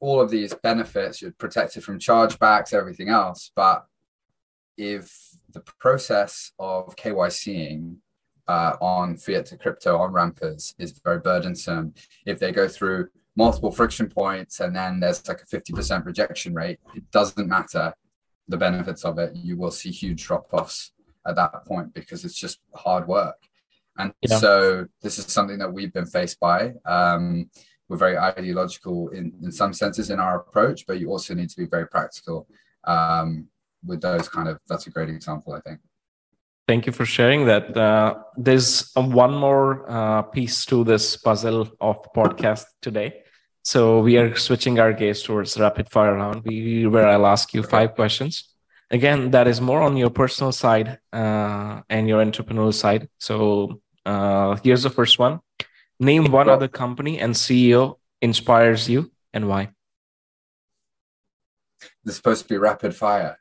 all 0.00 0.20
of 0.20 0.30
these 0.30 0.54
benefits, 0.54 1.20
you're 1.20 1.32
protected 1.32 1.84
from 1.84 1.98
chargebacks, 1.98 2.72
everything 2.72 3.08
else. 3.08 3.50
But 3.54 3.84
if 4.76 5.12
the 5.52 5.60
process 5.80 6.52
of 6.58 6.94
KYCing 6.96 7.96
uh, 8.46 8.76
on 8.80 9.16
fiat 9.16 9.46
to 9.46 9.56
crypto 9.56 9.98
on 9.98 10.12
rampers 10.12 10.74
is 10.78 11.00
very 11.04 11.18
burdensome, 11.18 11.94
if 12.26 12.38
they 12.38 12.52
go 12.52 12.68
through 12.68 13.08
multiple 13.36 13.70
friction 13.70 14.08
points 14.08 14.60
and 14.60 14.74
then 14.74 15.00
there's 15.00 15.26
like 15.28 15.42
a 15.42 15.46
50% 15.46 16.04
rejection 16.04 16.54
rate, 16.54 16.78
it 16.94 17.10
doesn't 17.10 17.48
matter 17.48 17.92
the 18.48 18.56
benefits 18.56 19.04
of 19.04 19.18
it. 19.18 19.34
You 19.34 19.56
will 19.56 19.70
see 19.70 19.90
huge 19.90 20.24
drop 20.24 20.52
offs 20.52 20.92
at 21.26 21.36
that 21.36 21.64
point 21.66 21.92
because 21.92 22.24
it's 22.24 22.38
just 22.38 22.60
hard 22.74 23.06
work. 23.06 23.36
And 23.98 24.12
yeah. 24.22 24.38
so 24.38 24.86
this 25.02 25.18
is 25.18 25.26
something 25.26 25.58
that 25.58 25.72
we've 25.72 25.92
been 25.92 26.06
faced 26.06 26.38
by. 26.38 26.74
Um, 26.86 27.50
we're 27.88 27.96
very 27.96 28.18
ideological 28.18 29.08
in, 29.10 29.32
in 29.42 29.50
some 29.50 29.72
senses 29.72 30.10
in 30.10 30.20
our 30.20 30.36
approach, 30.40 30.86
but 30.86 31.00
you 31.00 31.10
also 31.10 31.34
need 31.34 31.48
to 31.50 31.56
be 31.56 31.64
very 31.64 31.86
practical 31.86 32.46
um, 32.84 33.48
with 33.84 34.00
those 34.00 34.28
kind 34.28 34.48
of. 34.48 34.60
That's 34.68 34.86
a 34.86 34.90
great 34.90 35.08
example, 35.08 35.54
I 35.54 35.60
think. 35.60 35.80
Thank 36.66 36.84
you 36.84 36.92
for 36.92 37.06
sharing 37.06 37.46
that. 37.46 37.74
Uh, 37.74 38.16
there's 38.36 38.90
one 38.94 39.34
more 39.34 39.90
uh, 39.90 40.22
piece 40.22 40.66
to 40.66 40.84
this 40.84 41.16
puzzle 41.16 41.68
of 41.80 42.12
podcast 42.12 42.66
today. 42.82 43.22
So 43.62 44.00
we 44.00 44.18
are 44.18 44.36
switching 44.36 44.78
our 44.78 44.92
gaze 44.92 45.22
towards 45.22 45.58
rapid 45.58 45.90
fire 45.90 46.14
round, 46.14 46.42
we, 46.44 46.86
where 46.86 47.08
I'll 47.08 47.26
ask 47.26 47.54
you 47.54 47.62
five 47.62 47.94
questions. 47.94 48.54
Again, 48.90 49.30
that 49.32 49.46
is 49.46 49.60
more 49.60 49.82
on 49.82 49.96
your 49.96 50.10
personal 50.10 50.52
side 50.52 50.98
uh, 51.12 51.80
and 51.88 52.08
your 52.08 52.24
entrepreneurial 52.24 52.72
side. 52.72 53.08
So 53.18 53.80
uh, 54.06 54.56
here's 54.62 54.82
the 54.82 54.90
first 54.90 55.18
one. 55.18 55.40
Name 56.00 56.30
one 56.30 56.48
other 56.48 56.68
company 56.68 57.18
and 57.18 57.34
CEO 57.34 57.98
inspires 58.22 58.88
you 58.88 59.10
and 59.32 59.48
why. 59.48 59.70
This 62.04 62.12
is 62.12 62.16
supposed 62.16 62.42
to 62.44 62.48
be 62.48 62.56
rapid 62.56 62.94
fire. 62.94 63.38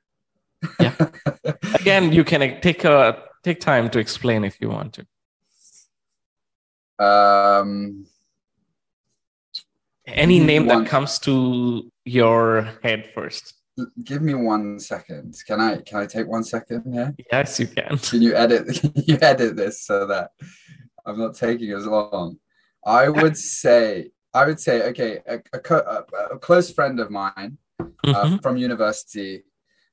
yeah. 0.80 0.96
Again, 1.76 2.12
you 2.12 2.24
can 2.24 2.60
take 2.62 2.84
a 2.84 3.24
take 3.44 3.60
time 3.60 3.90
to 3.92 4.00
explain 4.00 4.44
if 4.44 4.60
you 4.60 4.70
want 4.70 4.94
to. 4.94 5.06
Um, 7.06 8.08
Any 10.08 10.40
name 10.40 10.66
one, 10.66 10.84
that 10.84 10.90
comes 10.90 11.20
to 11.20 11.92
your 12.06 12.70
head 12.82 13.12
first. 13.14 13.54
Give 14.04 14.24
me 14.24 14.34
one 14.34 14.80
second. 14.80 15.38
Can 15.46 15.62
I 15.62 15.78
can 15.82 16.00
I 16.00 16.06
take 16.08 16.28
one 16.28 16.44
second 16.44 16.92
here? 16.92 17.14
Yes, 17.32 17.60
you 17.60 17.68
can. 17.68 18.00
Can 18.00 18.22
you 18.24 18.34
edit 18.36 18.82
you 19.08 19.18
edit 19.22 19.56
this 19.56 19.84
so 19.84 20.08
that 20.08 20.32
I'm 21.06 21.20
not 21.20 21.36
taking 21.36 21.72
as 21.72 21.86
long? 21.86 22.40
I 22.88 23.10
would 23.10 23.36
say, 23.38 24.12
I 24.34 24.46
would 24.46 24.60
say, 24.62 24.84
okay, 24.90 25.20
a, 25.28 25.42
a, 25.54 26.04
a 26.32 26.40
close 26.40 26.72
friend 26.72 27.02
of 27.02 27.12
mine 27.12 27.58
uh, 27.80 27.86
mm-hmm. 28.06 28.38
from 28.38 28.56
university 28.56 29.44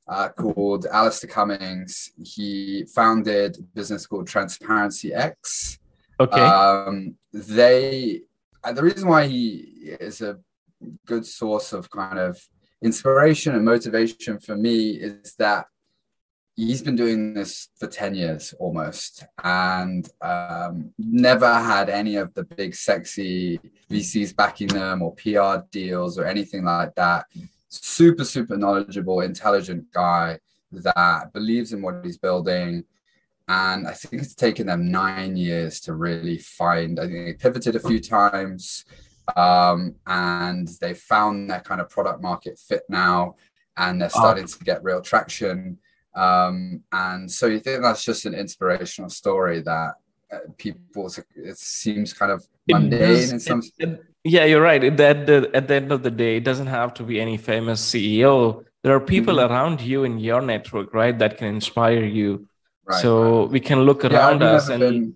uh, 0.07 0.29
called 0.29 0.87
Alistair 0.87 1.29
Cummings. 1.29 2.13
He 2.23 2.85
founded 2.95 3.57
a 3.59 3.63
business 3.63 4.07
called 4.07 4.29
Transparency 4.29 5.13
X. 5.13 5.79
Okay. 6.21 6.41
Um, 6.41 7.17
they, 7.33 8.23
the 8.73 8.83
reason 8.83 9.09
why 9.09 9.27
he 9.27 9.97
is 10.01 10.21
a 10.21 10.39
good 11.05 11.27
source 11.27 11.73
of 11.73 11.91
kind 11.91 12.21
of 12.21 12.41
inspiration 12.81 13.57
and 13.57 13.65
motivation 13.65 14.39
for 14.39 14.57
me 14.57 14.91
is 14.91 15.35
that 15.41 15.67
he's 16.57 16.83
been 16.83 16.97
doing 16.97 17.35
this 17.35 17.69
for 17.79 17.87
10 17.87 18.15
years 18.15 18.55
almost 18.59 19.25
and 19.43 20.09
um, 20.21 20.93
never 20.99 21.53
had 21.53 21.89
any 21.89 22.17
of 22.17 22.33
the 22.35 22.45
big 22.45 22.75
sexy 22.75 23.59
vcs 23.91 24.35
backing 24.35 24.69
them 24.69 25.03
or 25.03 25.15
pr 25.15 25.65
deals 25.71 26.19
or 26.19 26.27
anything 26.27 26.65
like 26.65 26.95
that. 26.95 27.27
Super 27.69 28.25
super 28.25 28.57
knowledgeable 28.57 29.21
intelligent 29.21 29.91
guy 29.93 30.39
that 30.71 31.33
believes 31.33 31.73
in 31.73 31.83
what 31.83 32.05
he's 32.05 32.19
building 32.19 32.85
and 33.49 33.87
i 33.87 33.93
think 33.93 34.23
it's 34.23 34.35
taken 34.35 34.67
them 34.67 34.91
nine 34.91 35.37
years 35.37 35.81
to 35.81 35.95
really 35.95 36.39
find 36.39 36.99
i 36.99 37.07
think 37.07 37.27
they 37.27 37.35
pivoted 37.35 37.77
a 37.77 37.81
few 37.81 38.01
times 38.01 38.85
um, 39.37 39.95
and 40.07 40.69
they 40.81 40.93
found 40.93 41.49
their 41.49 41.61
kind 41.61 41.81
of 41.81 41.89
product 41.89 42.23
market 42.23 42.59
fit 42.59 42.83
now 42.89 43.35
and 43.77 44.01
they're 44.01 44.11
starting 44.11 44.47
to 44.47 44.65
get 44.65 44.85
real 44.85 45.01
traction 45.01 45.79
um, 46.15 46.83
and 46.93 47.31
so 47.31 47.47
you 47.47 47.61
think 47.61 47.83
that's 47.83 48.05
just 48.05 48.25
an 48.27 48.35
inspirational 48.35 49.11
story 49.11 49.61
that 49.63 49.95
uh, 50.33 50.39
people, 50.57 51.11
it 51.37 51.59
seems 51.59 52.13
kind 52.13 52.31
of 52.33 52.47
mundane 52.69 53.01
does, 53.01 53.33
in 53.33 53.41
some. 53.41 53.63
It, 53.79 53.89
it, 53.89 54.05
yeah, 54.23 54.45
you're 54.45 54.63
right. 54.63 54.83
At 54.83 55.27
the, 55.27 55.51
at 55.53 55.69
the 55.69 55.75
end 55.75 55.93
of 55.93 56.03
the 56.03 56.11
day, 56.11 56.37
it 56.37 56.45
doesn't 56.45 56.69
have 56.69 56.95
to 56.95 57.03
be 57.03 57.21
any 57.21 57.37
famous 57.37 57.85
CEO. 57.85 58.65
There 58.83 58.95
are 58.95 59.01
people 59.01 59.37
mm-hmm. 59.37 59.53
around 59.53 59.81
you 59.81 60.05
in 60.05 60.19
your 60.19 60.41
network, 60.41 60.95
right, 60.95 61.19
that 61.19 61.39
can 61.39 61.49
inspire 61.49 62.05
you. 62.05 62.47
Right, 62.87 63.01
so 63.01 63.43
right. 63.43 63.51
we 63.51 63.61
can 63.61 63.81
look 63.81 64.05
around 64.05 64.41
yeah, 64.41 64.53
us 64.53 64.69
and. 64.69 64.81
Been, 64.81 65.15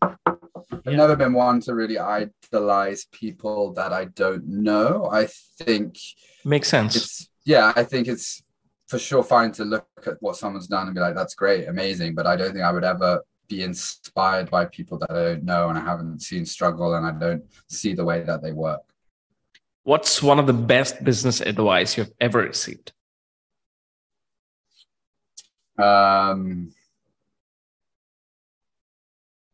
I've 0.86 0.94
never 0.94 1.16
been 1.16 1.32
one 1.32 1.60
to 1.62 1.74
really 1.74 1.98
idolize 1.98 3.06
people 3.12 3.72
that 3.74 3.92
I 3.92 4.06
don't 4.06 4.46
know. 4.46 5.08
I 5.10 5.28
think 5.58 5.98
makes 6.44 6.68
sense. 6.68 6.96
It's 6.96 7.28
yeah, 7.44 7.72
I 7.76 7.84
think 7.84 8.08
it's 8.08 8.42
for 8.88 8.98
sure 8.98 9.22
fine 9.22 9.52
to 9.52 9.64
look 9.64 9.86
at 10.06 10.16
what 10.20 10.36
someone's 10.36 10.66
done 10.66 10.86
and 10.86 10.94
be 10.94 11.00
like, 11.00 11.14
that's 11.14 11.34
great, 11.34 11.68
amazing. 11.68 12.14
But 12.14 12.26
I 12.26 12.36
don't 12.36 12.52
think 12.52 12.64
I 12.64 12.72
would 12.72 12.84
ever 12.84 13.22
be 13.46 13.62
inspired 13.62 14.50
by 14.50 14.64
people 14.64 14.98
that 14.98 15.10
I 15.10 15.22
don't 15.24 15.44
know 15.44 15.68
and 15.68 15.78
I 15.78 15.82
haven't 15.82 16.22
seen 16.22 16.44
struggle 16.46 16.94
and 16.94 17.06
I 17.06 17.12
don't 17.12 17.44
see 17.68 17.94
the 17.94 18.04
way 18.04 18.22
that 18.22 18.42
they 18.42 18.52
work. 18.52 18.80
What's 19.84 20.22
one 20.22 20.38
of 20.38 20.46
the 20.46 20.52
best 20.52 21.02
business 21.04 21.40
advice 21.40 21.96
you've 21.96 22.12
ever 22.20 22.40
received? 22.40 22.92
Um, 25.78 26.72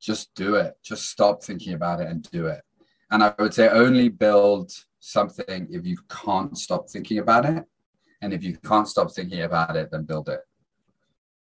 just 0.00 0.34
do 0.34 0.56
it. 0.56 0.74
Just 0.82 1.08
stop 1.08 1.42
thinking 1.42 1.74
about 1.74 2.00
it 2.00 2.08
and 2.08 2.28
do 2.30 2.46
it. 2.46 2.62
And 3.10 3.22
I 3.22 3.34
would 3.38 3.54
say 3.54 3.68
only 3.68 4.08
build 4.08 4.72
something 5.00 5.68
if 5.70 5.84
you 5.86 5.98
can't 6.08 6.56
stop 6.56 6.88
thinking 6.88 7.18
about 7.18 7.44
it. 7.44 7.64
And 8.24 8.32
if 8.32 8.42
you 8.42 8.56
can't 8.56 8.88
stop 8.88 9.12
thinking 9.12 9.42
about 9.42 9.76
it, 9.76 9.90
then 9.90 10.04
build 10.04 10.30
it. 10.30 10.40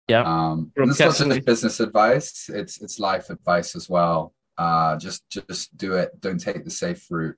Yeah. 0.08 0.24
Um, 0.24 0.72
and 0.78 0.90
it's 0.90 1.20
not 1.20 1.46
business 1.46 1.82
advice; 1.82 2.50
it's 2.50 2.82
it's 2.82 2.98
life 2.98 3.30
advice 3.30 3.76
as 3.76 3.90
well. 3.90 4.34
Uh, 4.58 4.96
just 4.98 5.30
just 5.30 5.76
do 5.76 5.96
it. 5.96 6.10
Don't 6.22 6.40
take 6.40 6.64
the 6.64 6.72
safe 6.72 7.06
route. 7.10 7.38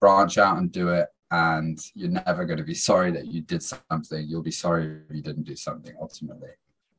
Branch 0.00 0.38
out 0.38 0.56
and 0.56 0.72
do 0.72 0.88
it, 0.88 1.08
and 1.30 1.78
you're 1.94 2.16
never 2.24 2.46
going 2.46 2.62
to 2.64 2.64
be 2.64 2.78
sorry 2.90 3.10
that 3.12 3.26
you 3.26 3.42
did 3.42 3.62
something. 3.62 4.26
You'll 4.26 4.48
be 4.52 4.58
sorry 4.64 4.84
if 5.08 5.14
you 5.14 5.22
didn't 5.22 5.44
do 5.44 5.56
something 5.56 5.94
ultimately. 6.00 6.52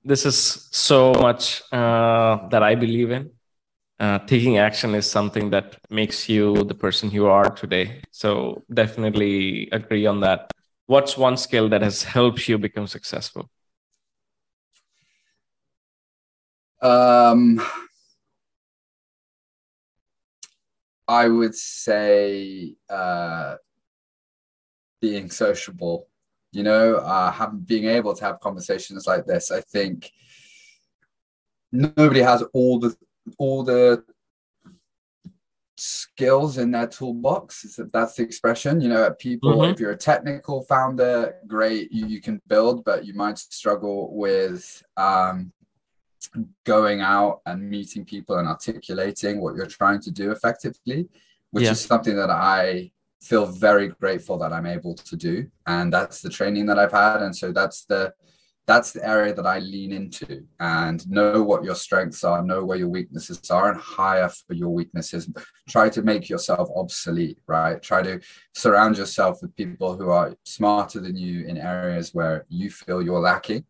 This 0.04 0.28
is 0.28 0.38
so 0.72 1.12
much 1.14 1.64
uh, 1.72 2.48
that 2.50 2.62
I 2.62 2.76
believe 2.76 3.10
in. 3.10 3.32
Uh, 4.00 4.20
taking 4.20 4.60
action 4.60 4.94
is 4.94 5.10
something 5.10 5.50
that 5.50 5.78
makes 5.90 6.30
you 6.30 6.54
the 6.66 6.76
person 6.76 7.10
you 7.10 7.26
are 7.28 7.50
today. 7.50 8.02
So 8.12 8.64
definitely 8.72 9.70
agree 9.72 10.06
on 10.06 10.20
that 10.20 10.52
what's 10.88 11.18
one 11.18 11.38
skill 11.38 11.70
that 11.70 11.82
has 11.82 12.04
helped 12.04 12.48
you 12.48 12.58
become 12.58 12.88
successful? 12.88 13.50
Um, 16.82 17.62
I 21.08 21.28
would 21.28 21.56
say 21.56 22.76
uh, 22.90 23.56
being 25.02 25.30
sociable. 25.30 26.08
You 26.52 26.64
know, 26.64 26.96
uh, 26.96 27.32
having 27.32 27.60
being 27.60 27.86
able 27.86 28.16
to 28.16 28.24
have 28.24 28.40
conversations 28.40 29.06
like 29.08 29.26
this. 29.26 29.52
I 29.52 29.62
think 29.62 30.12
nobody 31.72 32.22
has 32.22 32.44
all 32.54 32.80
the 32.80 32.96
all 33.38 33.64
the 33.64 34.04
skills 35.78 36.58
in 36.58 36.72
their 36.72 36.88
toolbox 36.88 37.80
that's 37.92 38.16
the 38.16 38.24
expression 38.24 38.80
you 38.80 38.88
know 38.88 39.12
people 39.20 39.58
mm-hmm. 39.58 39.74
if 39.74 39.80
you're 39.80 39.92
a 39.92 39.98
technical 39.98 40.64
founder 40.64 41.36
great 41.48 41.92
you, 41.92 42.08
you 42.08 42.22
can 42.22 42.42
build 42.48 42.86
but 42.86 43.06
you 43.06 43.14
might 43.14 43.38
struggle 43.38 44.16
with 44.16 44.82
um, 44.96 45.52
going 46.64 47.02
out 47.02 47.42
and 47.46 47.70
meeting 47.70 48.06
people 48.06 48.38
and 48.38 48.48
articulating 48.48 49.42
what 49.42 49.56
you're 49.56 49.66
trying 49.66 50.00
to 50.00 50.12
do 50.12 50.32
effectively 50.32 51.10
which 51.52 51.66
yeah. 51.66 51.72
is 51.72 51.82
something 51.82 52.16
that 52.16 52.30
i 52.30 52.90
feel 53.22 53.46
very 53.46 53.90
grateful 53.90 54.38
that 54.38 54.54
i'm 54.54 54.66
able 54.66 54.96
to 54.96 55.18
do 55.18 55.46
and 55.68 55.92
that's 55.92 56.22
the 56.22 56.30
training 56.30 56.66
that 56.66 56.80
i've 56.80 56.92
had 56.92 57.22
and 57.22 57.36
so 57.36 57.52
that's 57.52 57.84
the 57.86 58.14
that's 58.68 58.92
the 58.92 59.08
area 59.08 59.34
that 59.34 59.46
I 59.46 59.60
lean 59.60 59.92
into 59.92 60.44
and 60.60 61.08
know 61.10 61.44
what 61.44 61.64
your 61.64 61.76
strengths 61.76 62.24
are, 62.24 62.42
know 62.42 62.66
where 62.66 62.78
your 62.78 62.88
weaknesses 62.88 63.40
are, 63.52 63.72
and 63.72 63.80
hire 63.80 64.30
for 64.30 64.54
your 64.54 64.70
weaknesses. 64.70 65.30
Try 65.70 65.90
to 65.90 66.02
make 66.02 66.30
yourself 66.30 66.70
obsolete, 66.76 67.38
right? 67.46 67.82
Try 67.82 68.02
to 68.02 68.20
surround 68.54 68.98
yourself 68.98 69.40
with 69.42 69.56
people 69.56 69.96
who 69.96 70.10
are 70.10 70.36
smarter 70.46 71.00
than 71.00 71.16
you 71.16 71.46
in 71.46 71.58
areas 71.58 72.14
where 72.14 72.46
you 72.50 72.72
feel 72.72 73.04
you're 73.04 73.20
lacking. 73.20 73.66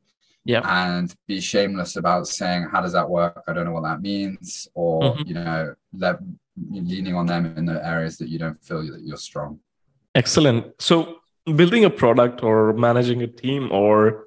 Yeah. 0.46 0.62
And 0.64 1.14
be 1.28 1.42
shameless 1.42 1.98
about 1.98 2.28
saying, 2.28 2.70
How 2.72 2.80
does 2.80 2.94
that 2.94 3.10
work? 3.10 3.44
I 3.48 3.54
don't 3.54 3.66
know 3.66 3.74
what 3.74 3.84
that 3.84 4.02
means. 4.02 4.68
Or, 4.76 5.02
mm-hmm. 5.02 5.28
you 5.28 5.34
know, 5.34 5.76
let, 5.92 6.20
leaning 6.70 7.16
on 7.16 7.26
them 7.26 7.58
in 7.58 7.66
the 7.66 7.86
areas 7.86 8.18
that 8.20 8.30
you 8.30 8.40
don't 8.40 8.64
feel 8.64 8.86
that 8.94 9.02
you're 9.02 9.18
strong. 9.18 9.60
Excellent. 10.14 10.68
So, 10.80 11.18
building 11.56 11.84
a 11.84 11.90
product 11.90 12.44
or 12.44 12.74
managing 12.74 13.24
a 13.24 13.28
team 13.28 13.70
or 13.72 14.25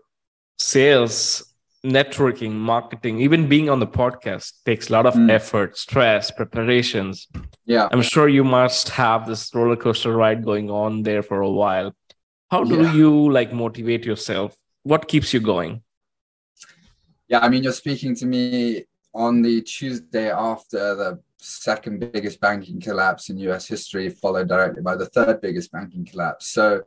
sales, 0.59 1.49
networking, 1.85 2.53
marketing, 2.53 3.21
even 3.21 3.49
being 3.49 3.71
on 3.71 3.81
the 3.81 3.87
podcast 3.87 4.53
takes 4.65 4.89
a 4.89 4.93
lot 4.93 5.07
of 5.07 5.15
mm. 5.15 5.31
effort, 5.31 5.79
stress, 5.79 6.31
preparations. 6.31 7.29
Yeah. 7.65 7.89
I'm 7.93 8.03
sure 8.03 8.29
you 8.29 8.45
must 8.45 8.91
have 8.91 9.27
this 9.27 9.55
roller 9.55 9.77
coaster 9.77 10.15
ride 10.15 10.45
going 10.45 10.71
on 10.71 11.03
there 11.03 11.23
for 11.23 11.41
a 11.41 11.51
while. 11.51 11.95
How 12.51 12.65
do 12.65 12.83
yeah. 12.83 12.93
you 12.95 13.31
like 13.31 13.53
motivate 13.53 14.05
yourself? 14.05 14.57
What 14.83 15.07
keeps 15.07 15.33
you 15.33 15.41
going? 15.41 15.83
Yeah, 17.29 17.41
I 17.41 17.49
mean, 17.49 17.63
you're 17.63 17.73
speaking 17.73 18.15
to 18.17 18.27
me 18.27 18.85
on 19.15 19.43
the 19.43 19.61
Tuesday 19.63 20.31
after 20.31 20.95
the 20.95 21.21
second 21.37 22.01
biggest 22.13 22.41
banking 22.41 22.81
collapse 22.81 23.29
in 23.29 23.39
US 23.39 23.67
history, 23.67 24.09
followed 24.09 24.49
directly 24.49 24.83
by 24.83 24.97
the 24.97 25.07
third 25.07 25.41
biggest 25.41 25.71
banking 25.71 26.05
collapse. 26.05 26.47
So 26.49 26.83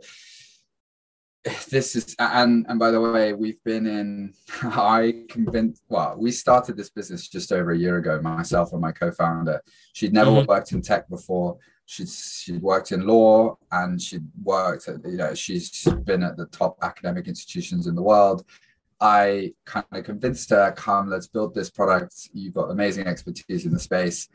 this 1.69 1.95
is 1.95 2.15
and 2.19 2.65
and 2.69 2.79
by 2.79 2.91
the 2.91 3.01
way 3.01 3.33
we've 3.33 3.63
been 3.63 3.87
in 3.87 4.33
i 4.63 5.23
convinced 5.27 5.83
well 5.89 6.15
we 6.17 6.31
started 6.31 6.77
this 6.77 6.89
business 6.89 7.27
just 7.27 7.51
over 7.51 7.71
a 7.71 7.77
year 7.77 7.97
ago 7.97 8.21
myself 8.21 8.71
and 8.73 8.81
my 8.81 8.91
co-founder. 8.91 9.61
She'd 9.93 10.13
never 10.13 10.31
mm-hmm. 10.31 10.47
worked 10.47 10.71
in 10.71 10.81
tech 10.81 11.09
before. 11.09 11.57
She'd 11.85 12.09
she'd 12.09 12.61
worked 12.61 12.91
in 12.91 13.05
law 13.07 13.57
and 13.71 14.01
she'd 14.01 14.25
worked 14.43 14.87
at 14.87 15.03
you 15.05 15.17
know 15.17 15.33
she's 15.33 15.83
been 16.03 16.23
at 16.23 16.37
the 16.37 16.45
top 16.47 16.77
academic 16.81 17.27
institutions 17.27 17.87
in 17.87 17.95
the 17.95 18.01
world. 18.01 18.45
I 18.99 19.53
kind 19.65 19.85
of 19.91 20.03
convinced 20.03 20.51
her 20.51 20.71
come 20.73 21.09
let's 21.09 21.27
build 21.27 21.55
this 21.55 21.69
product. 21.69 22.29
You've 22.33 22.53
got 22.53 22.69
amazing 22.69 23.07
expertise 23.07 23.65
in 23.65 23.73
the 23.73 23.79
space. 23.79 24.27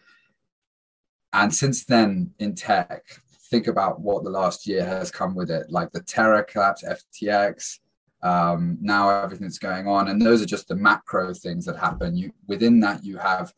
And 1.33 1.55
since 1.55 1.85
then 1.85 2.33
in 2.39 2.55
tech 2.55 3.05
think 3.51 3.67
about 3.67 4.01
what 4.01 4.25
the 4.25 4.31
last 4.31 4.67
year 4.67 4.85
has 4.85 5.11
come 5.11 5.35
with 5.35 5.51
it, 5.51 5.71
like 5.71 5.93
the 5.93 6.03
Terra 6.03 6.45
collapse, 6.45 6.85
FTX, 6.85 7.79
um, 8.23 8.79
now 8.81 9.09
everything's 9.09 9.59
going 9.59 9.87
on, 9.87 10.09
and 10.09 10.21
those 10.21 10.43
are 10.43 10.47
just 10.47 10.69
the 10.69 10.75
macro 10.75 11.33
things 11.35 11.65
that 11.67 11.77
happen. 11.77 12.17
You 12.17 12.33
within 12.47 12.81
that 12.81 13.05
you 13.05 13.19
have 13.19 13.53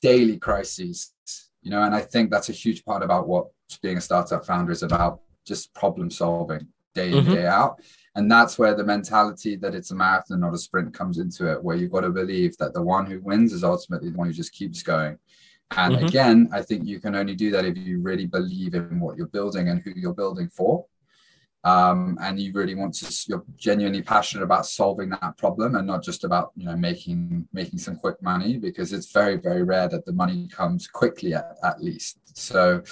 daily 0.00 0.38
crises, 0.38 1.12
you 1.62 1.70
know, 1.70 1.82
and 1.82 1.94
I 1.94 2.00
think 2.00 2.30
that's 2.30 2.48
a 2.48 2.52
huge 2.52 2.84
part 2.84 3.02
about 3.02 3.28
what 3.28 3.48
being 3.82 3.98
a 3.98 4.00
startup 4.00 4.46
founder 4.46 4.72
is 4.72 4.82
about, 4.82 5.20
just 5.44 5.74
problem 5.74 6.10
solving 6.10 6.66
day 6.94 7.12
in 7.12 7.24
mm-hmm. 7.24 7.34
day 7.34 7.46
out. 7.46 7.80
And 8.14 8.30
that's 8.30 8.58
where 8.58 8.74
the 8.74 8.82
mentality 8.82 9.56
that 9.56 9.74
it's 9.74 9.90
a 9.90 9.94
marathon, 9.94 10.40
not 10.40 10.54
a 10.54 10.58
sprint, 10.58 10.94
comes 10.94 11.18
into 11.18 11.52
it, 11.52 11.62
where 11.62 11.76
you've 11.76 11.92
got 11.92 12.00
to 12.00 12.10
believe 12.10 12.56
that 12.56 12.72
the 12.72 12.82
one 12.82 13.04
who 13.04 13.20
wins 13.20 13.52
is 13.52 13.62
ultimately 13.62 14.10
the 14.10 14.16
one 14.16 14.26
who 14.26 14.32
just 14.32 14.52
keeps 14.52 14.82
going. 14.82 15.18
And 15.72 15.96
mm-hmm. 15.96 16.06
again, 16.06 16.48
I 16.52 16.62
think 16.62 16.86
you 16.86 17.00
can 17.00 17.14
only 17.14 17.34
do 17.34 17.50
that 17.50 17.64
if 17.64 17.76
you 17.76 18.00
really 18.00 18.26
believe 18.26 18.74
in 18.74 19.00
what 19.00 19.16
you're 19.16 19.26
building 19.26 19.68
and 19.68 19.80
who 19.80 19.92
you're 19.96 20.14
building 20.14 20.48
for. 20.48 20.86
Um, 21.64 22.16
and 22.20 22.38
you 22.38 22.52
really 22.52 22.76
want 22.76 22.94
to 22.94 23.12
you're 23.26 23.44
genuinely 23.56 24.00
passionate 24.00 24.44
about 24.44 24.66
solving 24.66 25.08
that 25.10 25.36
problem 25.36 25.74
and 25.74 25.84
not 25.84 26.00
just 26.00 26.22
about 26.22 26.52
you 26.54 26.64
know 26.64 26.76
making 26.76 27.48
making 27.52 27.80
some 27.80 27.96
quick 27.96 28.22
money 28.22 28.56
because 28.56 28.92
it's 28.92 29.10
very 29.10 29.34
very 29.34 29.64
rare 29.64 29.88
that 29.88 30.06
the 30.06 30.12
money 30.12 30.46
comes 30.46 30.86
quickly 30.86 31.34
at, 31.34 31.56
at 31.64 31.82
least 31.82 32.20
so 32.38 32.84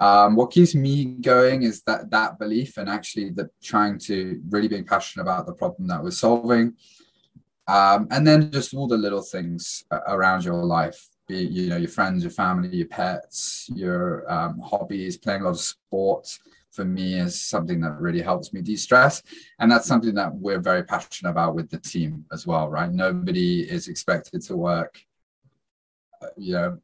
um, 0.00 0.36
what 0.36 0.50
keeps 0.50 0.74
me 0.74 1.06
going 1.06 1.62
is 1.62 1.82
that 1.84 2.10
that 2.10 2.38
belief 2.38 2.76
and 2.76 2.90
actually 2.90 3.30
the 3.30 3.48
trying 3.62 3.98
to 4.00 4.38
really 4.50 4.68
being 4.68 4.84
passionate 4.84 5.22
about 5.22 5.46
the 5.46 5.54
problem 5.54 5.88
that 5.88 6.02
we're 6.02 6.10
solving 6.10 6.74
um, 7.68 8.06
and 8.10 8.26
then 8.26 8.50
just 8.50 8.74
all 8.74 8.86
the 8.86 8.98
little 8.98 9.22
things 9.22 9.82
around 10.08 10.44
your 10.44 10.62
life 10.62 11.09
be 11.30 11.38
you 11.38 11.68
know 11.68 11.76
your 11.76 11.88
friends, 11.88 12.22
your 12.22 12.30
family, 12.30 12.76
your 12.76 12.88
pets, 12.88 13.68
your 13.74 14.30
um, 14.32 14.60
hobbies, 14.60 15.16
playing 15.16 15.42
a 15.42 15.44
lot 15.44 15.50
of 15.50 15.60
sports 15.60 16.40
for 16.70 16.84
me 16.84 17.18
is 17.18 17.40
something 17.40 17.80
that 17.80 18.00
really 18.00 18.22
helps 18.22 18.52
me 18.52 18.62
de-stress. 18.62 19.22
And 19.58 19.70
that's 19.70 19.88
something 19.88 20.14
that 20.14 20.32
we're 20.32 20.60
very 20.60 20.84
passionate 20.84 21.30
about 21.30 21.54
with 21.54 21.68
the 21.68 21.78
team 21.78 22.24
as 22.32 22.46
well 22.46 22.68
right? 22.68 22.90
Nobody 22.90 23.62
is 23.62 23.88
expected 23.88 24.42
to 24.42 24.56
work 24.56 25.00
uh, 26.22 26.28
you 26.36 26.54
know 26.54 26.78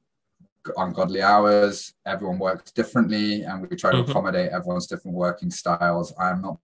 ungodly 0.77 1.23
hours. 1.23 1.95
Everyone 2.05 2.39
works 2.39 2.73
differently 2.73 3.43
and 3.43 3.69
we 3.69 3.77
try 3.77 3.93
to 3.93 3.99
mm-hmm. 3.99 4.11
accommodate 4.11 4.51
everyone's 4.51 4.89
different 4.89 5.17
working 5.17 5.51
styles. 5.51 6.13
I'm 6.19 6.43
not 6.43 6.59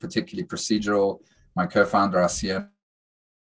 particularly 0.00 0.46
procedural. 0.46 1.20
My 1.54 1.66
co-founder 1.66 2.20
our 2.20 2.28
cm 2.28 2.68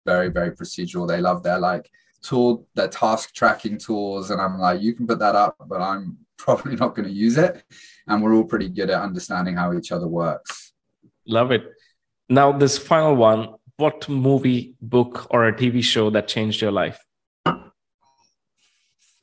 very 0.04 0.28
very 0.28 0.52
procedural. 0.52 1.08
They 1.08 1.20
love 1.20 1.42
their 1.42 1.58
like 1.58 1.90
tool, 2.26 2.66
their 2.74 2.88
task 2.88 3.34
tracking 3.34 3.78
tools. 3.78 4.30
And 4.30 4.40
I'm 4.40 4.58
like, 4.58 4.80
you 4.80 4.94
can 4.94 5.06
put 5.06 5.18
that 5.20 5.34
up, 5.34 5.56
but 5.66 5.80
I'm 5.80 6.18
probably 6.36 6.76
not 6.76 6.94
going 6.94 7.08
to 7.08 7.14
use 7.14 7.38
it. 7.38 7.64
And 8.06 8.22
we're 8.22 8.34
all 8.34 8.44
pretty 8.44 8.68
good 8.68 8.90
at 8.90 9.00
understanding 9.00 9.56
how 9.56 9.72
each 9.72 9.92
other 9.92 10.08
works. 10.08 10.72
Love 11.26 11.50
it. 11.50 11.64
Now, 12.28 12.52
this 12.52 12.78
final 12.78 13.14
one 13.16 13.54
what 13.78 14.08
movie, 14.08 14.74
book, 14.80 15.26
or 15.30 15.46
a 15.46 15.52
TV 15.52 15.82
show 15.84 16.08
that 16.10 16.28
changed 16.28 16.62
your 16.62 16.72
life? 16.72 16.98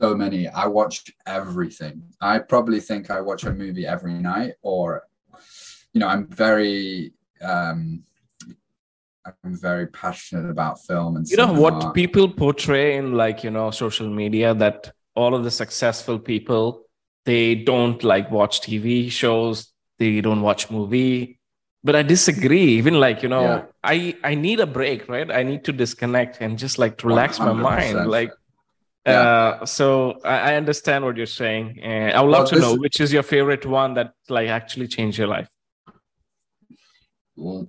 so 0.03 0.15
many. 0.15 0.49
I 0.49 0.67
watch 0.67 1.09
everything. 1.25 2.03
I 2.19 2.39
probably 2.39 2.81
think 2.81 3.09
I 3.09 3.21
watch 3.21 3.45
a 3.45 3.53
movie 3.53 3.87
every 3.87 4.15
night, 4.15 4.55
or 4.61 5.03
you 5.93 5.99
know, 6.01 6.07
I'm 6.07 6.27
very 6.27 7.13
um 7.41 8.03
I'm 9.25 9.55
very 9.57 9.87
passionate 9.87 10.49
about 10.49 10.83
film 10.83 11.15
and 11.15 11.27
you 11.29 11.37
know 11.37 11.53
what 11.53 11.93
people 11.93 12.27
portray 12.27 12.97
in 12.97 13.13
like 13.13 13.43
you 13.43 13.51
know 13.51 13.71
social 13.71 14.09
media 14.09 14.53
that 14.53 14.91
all 15.15 15.33
of 15.33 15.43
the 15.43 15.51
successful 15.51 16.19
people 16.19 16.83
they 17.25 17.55
don't 17.55 18.03
like 18.03 18.31
watch 18.31 18.61
TV 18.61 19.09
shows, 19.09 19.71
they 19.99 20.21
don't 20.21 20.41
watch 20.41 20.69
movie. 20.69 21.39
But 21.83 21.95
I 21.95 22.03
disagree. 22.03 22.77
Even 22.77 22.99
like 22.99 23.23
you 23.23 23.29
know, 23.29 23.41
yeah. 23.41 23.65
I 23.83 24.15
I 24.23 24.35
need 24.35 24.59
a 24.59 24.67
break, 24.67 25.09
right? 25.09 25.29
I 25.29 25.43
need 25.43 25.65
to 25.65 25.73
disconnect 25.73 26.41
and 26.41 26.57
just 26.57 26.79
like 26.79 27.03
relax 27.03 27.39
100%. 27.39 27.45
my 27.45 27.53
mind, 27.53 28.09
like. 28.09 28.31
Yeah. 29.05 29.19
Uh, 29.19 29.65
so 29.65 30.21
I, 30.23 30.51
I, 30.51 30.55
understand 30.55 31.03
what 31.03 31.17
you're 31.17 31.25
saying, 31.25 31.79
and 31.83 32.13
I 32.13 32.21
would 32.21 32.31
love 32.31 32.49
well, 32.49 32.51
to 32.51 32.59
know 32.59 32.75
which 32.75 33.01
is 33.01 33.11
your 33.11 33.21
favorite 33.21 33.65
one 33.65 33.95
that 33.95 34.13
like 34.29 34.47
actually 34.47 34.87
changed 34.87 35.17
your 35.17 35.27
life. 35.27 35.49
Well, 37.35 37.67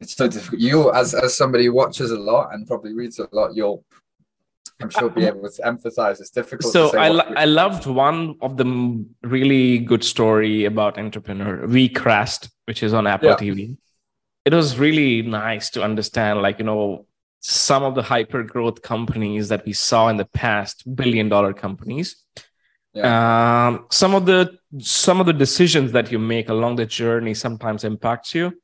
it's 0.00 0.16
so 0.16 0.28
difficult. 0.28 0.60
You, 0.60 0.92
as 0.92 1.14
as 1.14 1.36
somebody 1.36 1.66
who 1.66 1.72
watches 1.72 2.10
a 2.10 2.18
lot 2.18 2.54
and 2.54 2.66
probably 2.66 2.94
reads 2.94 3.18
a 3.18 3.28
lot, 3.32 3.54
you'll 3.54 3.84
I'm 4.80 4.88
sure 4.90 5.10
be 5.10 5.24
able 5.24 5.50
to 5.50 5.66
emphasize. 5.66 6.20
It's 6.20 6.30
difficult. 6.30 6.72
So 6.72 6.96
I 6.96 7.08
lo- 7.08 7.32
I 7.36 7.44
loved 7.44 7.86
one 7.86 8.36
of 8.40 8.56
the 8.56 9.04
really 9.22 9.78
good 9.78 10.02
story 10.02 10.64
about 10.64 10.98
entrepreneur. 10.98 11.66
WeCrashed, 11.66 12.50
which 12.64 12.82
is 12.82 12.94
on 12.94 13.06
Apple 13.06 13.30
yeah. 13.30 13.36
TV. 13.36 13.76
It 14.46 14.54
was 14.54 14.78
really 14.78 15.20
nice 15.20 15.68
to 15.70 15.82
understand, 15.82 16.40
like 16.40 16.58
you 16.58 16.64
know, 16.64 17.06
some 17.40 17.82
of 17.82 17.94
the 17.94 18.02
hyper 18.02 18.42
growth 18.42 18.80
companies 18.80 19.48
that 19.50 19.66
we 19.66 19.74
saw 19.74 20.08
in 20.08 20.16
the 20.16 20.24
past, 20.24 20.84
billion 20.96 21.28
dollar 21.28 21.52
companies. 21.52 22.16
Yeah. 22.94 23.66
Um, 23.68 23.86
some 23.90 24.14
of 24.14 24.24
the 24.24 24.58
some 24.78 25.20
of 25.20 25.26
the 25.26 25.34
decisions 25.34 25.92
that 25.92 26.10
you 26.10 26.18
make 26.18 26.48
along 26.48 26.76
the 26.76 26.86
journey 26.86 27.34
sometimes 27.34 27.84
impacts 27.84 28.34
you 28.34 28.54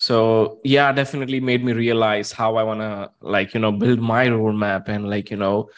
so 0.00 0.60
yeah 0.64 0.90
definitely 0.92 1.40
made 1.40 1.62
me 1.62 1.72
realize 1.72 2.32
how 2.32 2.56
i 2.56 2.62
want 2.62 2.80
to 2.80 3.10
like 3.20 3.54
you 3.54 3.60
know 3.60 3.70
build 3.70 4.00
my 4.00 4.26
roadmap 4.26 4.88
and 4.88 5.08
like 5.08 5.30
you 5.30 5.36
know 5.36 5.68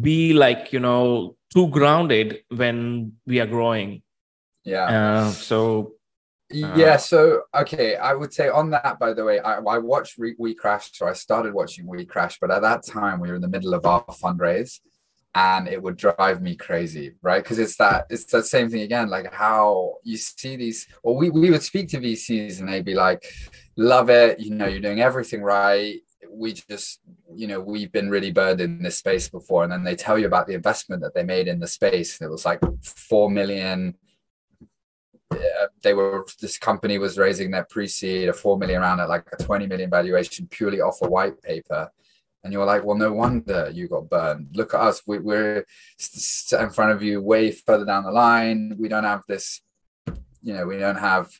be 0.00 0.32
like 0.32 0.72
you 0.72 0.80
know 0.80 1.36
too 1.52 1.68
grounded 1.68 2.42
when 2.48 3.12
we 3.26 3.40
are 3.40 3.46
growing. 3.46 4.02
Yeah. 4.64 4.84
Uh, 4.84 5.30
so 5.30 5.94
uh, 6.54 6.74
yeah 6.76 6.96
so 6.98 7.42
okay 7.54 7.96
i 7.96 8.12
would 8.12 8.32
say 8.32 8.48
on 8.48 8.68
that 8.68 8.98
by 8.98 9.14
the 9.14 9.24
way 9.24 9.40
i, 9.40 9.54
I 9.54 9.78
watched 9.78 10.18
Re- 10.18 10.36
we 10.38 10.54
crash 10.54 10.90
so 10.92 11.06
i 11.06 11.14
started 11.14 11.54
watching 11.54 11.86
we 11.86 12.04
crash 12.04 12.38
but 12.38 12.50
at 12.50 12.60
that 12.60 12.84
time 12.84 13.20
we 13.20 13.28
were 13.28 13.36
in 13.36 13.40
the 13.40 13.48
middle 13.48 13.72
of 13.72 13.86
our 13.86 14.04
fundraise 14.04 14.80
and 15.34 15.66
it 15.66 15.82
would 15.82 15.96
drive 15.96 16.42
me 16.42 16.54
crazy 16.54 17.14
right? 17.22 17.42
Because 17.42 17.58
it's 17.58 17.76
that 17.76 18.04
it's 18.10 18.24
that 18.26 18.44
same 18.44 18.68
thing 18.68 18.82
again 18.82 19.08
like 19.08 19.32
how 19.32 19.94
you 20.04 20.18
see 20.18 20.56
these 20.56 20.86
or 21.02 21.16
we, 21.16 21.30
we 21.30 21.50
would 21.50 21.62
speak 21.62 21.88
to 21.88 21.98
vcs 21.98 22.60
and 22.60 22.68
they'd 22.68 22.84
be 22.84 22.94
like 22.94 23.24
love 23.76 24.10
it 24.10 24.38
you 24.38 24.54
know 24.54 24.66
you're 24.66 24.80
doing 24.80 25.00
everything 25.00 25.42
right 25.42 26.00
we 26.30 26.52
just 26.52 27.00
you 27.34 27.46
know 27.46 27.60
we've 27.60 27.92
been 27.92 28.10
really 28.10 28.30
burned 28.30 28.60
in 28.60 28.82
this 28.82 28.98
space 28.98 29.28
before 29.28 29.64
and 29.64 29.72
then 29.72 29.84
they 29.84 29.96
tell 29.96 30.18
you 30.18 30.26
about 30.26 30.46
the 30.46 30.54
investment 30.54 31.02
that 31.02 31.14
they 31.14 31.22
made 31.22 31.48
in 31.48 31.58
the 31.58 31.66
space 31.66 32.20
it 32.20 32.30
was 32.30 32.44
like 32.44 32.60
4 32.82 33.30
million 33.30 33.94
they 35.82 35.94
were 35.94 36.26
this 36.40 36.58
company 36.58 36.98
was 36.98 37.18
raising 37.18 37.50
their 37.50 37.64
pre-seed 37.64 38.28
a 38.28 38.32
4 38.32 38.58
million 38.58 38.80
round 38.80 39.00
at 39.00 39.08
like 39.08 39.26
a 39.32 39.42
20 39.42 39.66
million 39.66 39.90
valuation 39.90 40.46
purely 40.48 40.80
off 40.80 41.00
a 41.02 41.08
white 41.08 41.40
paper 41.42 41.90
and 42.44 42.52
you're 42.52 42.66
like, 42.66 42.84
well, 42.84 42.96
no 42.96 43.12
wonder 43.12 43.70
you 43.72 43.86
got 43.88 44.10
burned. 44.10 44.48
Look 44.54 44.74
at 44.74 44.80
us. 44.80 45.02
We, 45.06 45.18
are 45.18 45.64
in 46.58 46.70
front 46.70 46.92
of 46.92 47.02
you 47.02 47.20
way 47.20 47.52
further 47.52 47.84
down 47.84 48.04
the 48.04 48.10
line. 48.10 48.76
We 48.78 48.88
don't 48.88 49.04
have 49.04 49.22
this, 49.28 49.60
you 50.42 50.52
know, 50.52 50.66
we 50.66 50.78
don't 50.78 50.96
have 50.96 51.30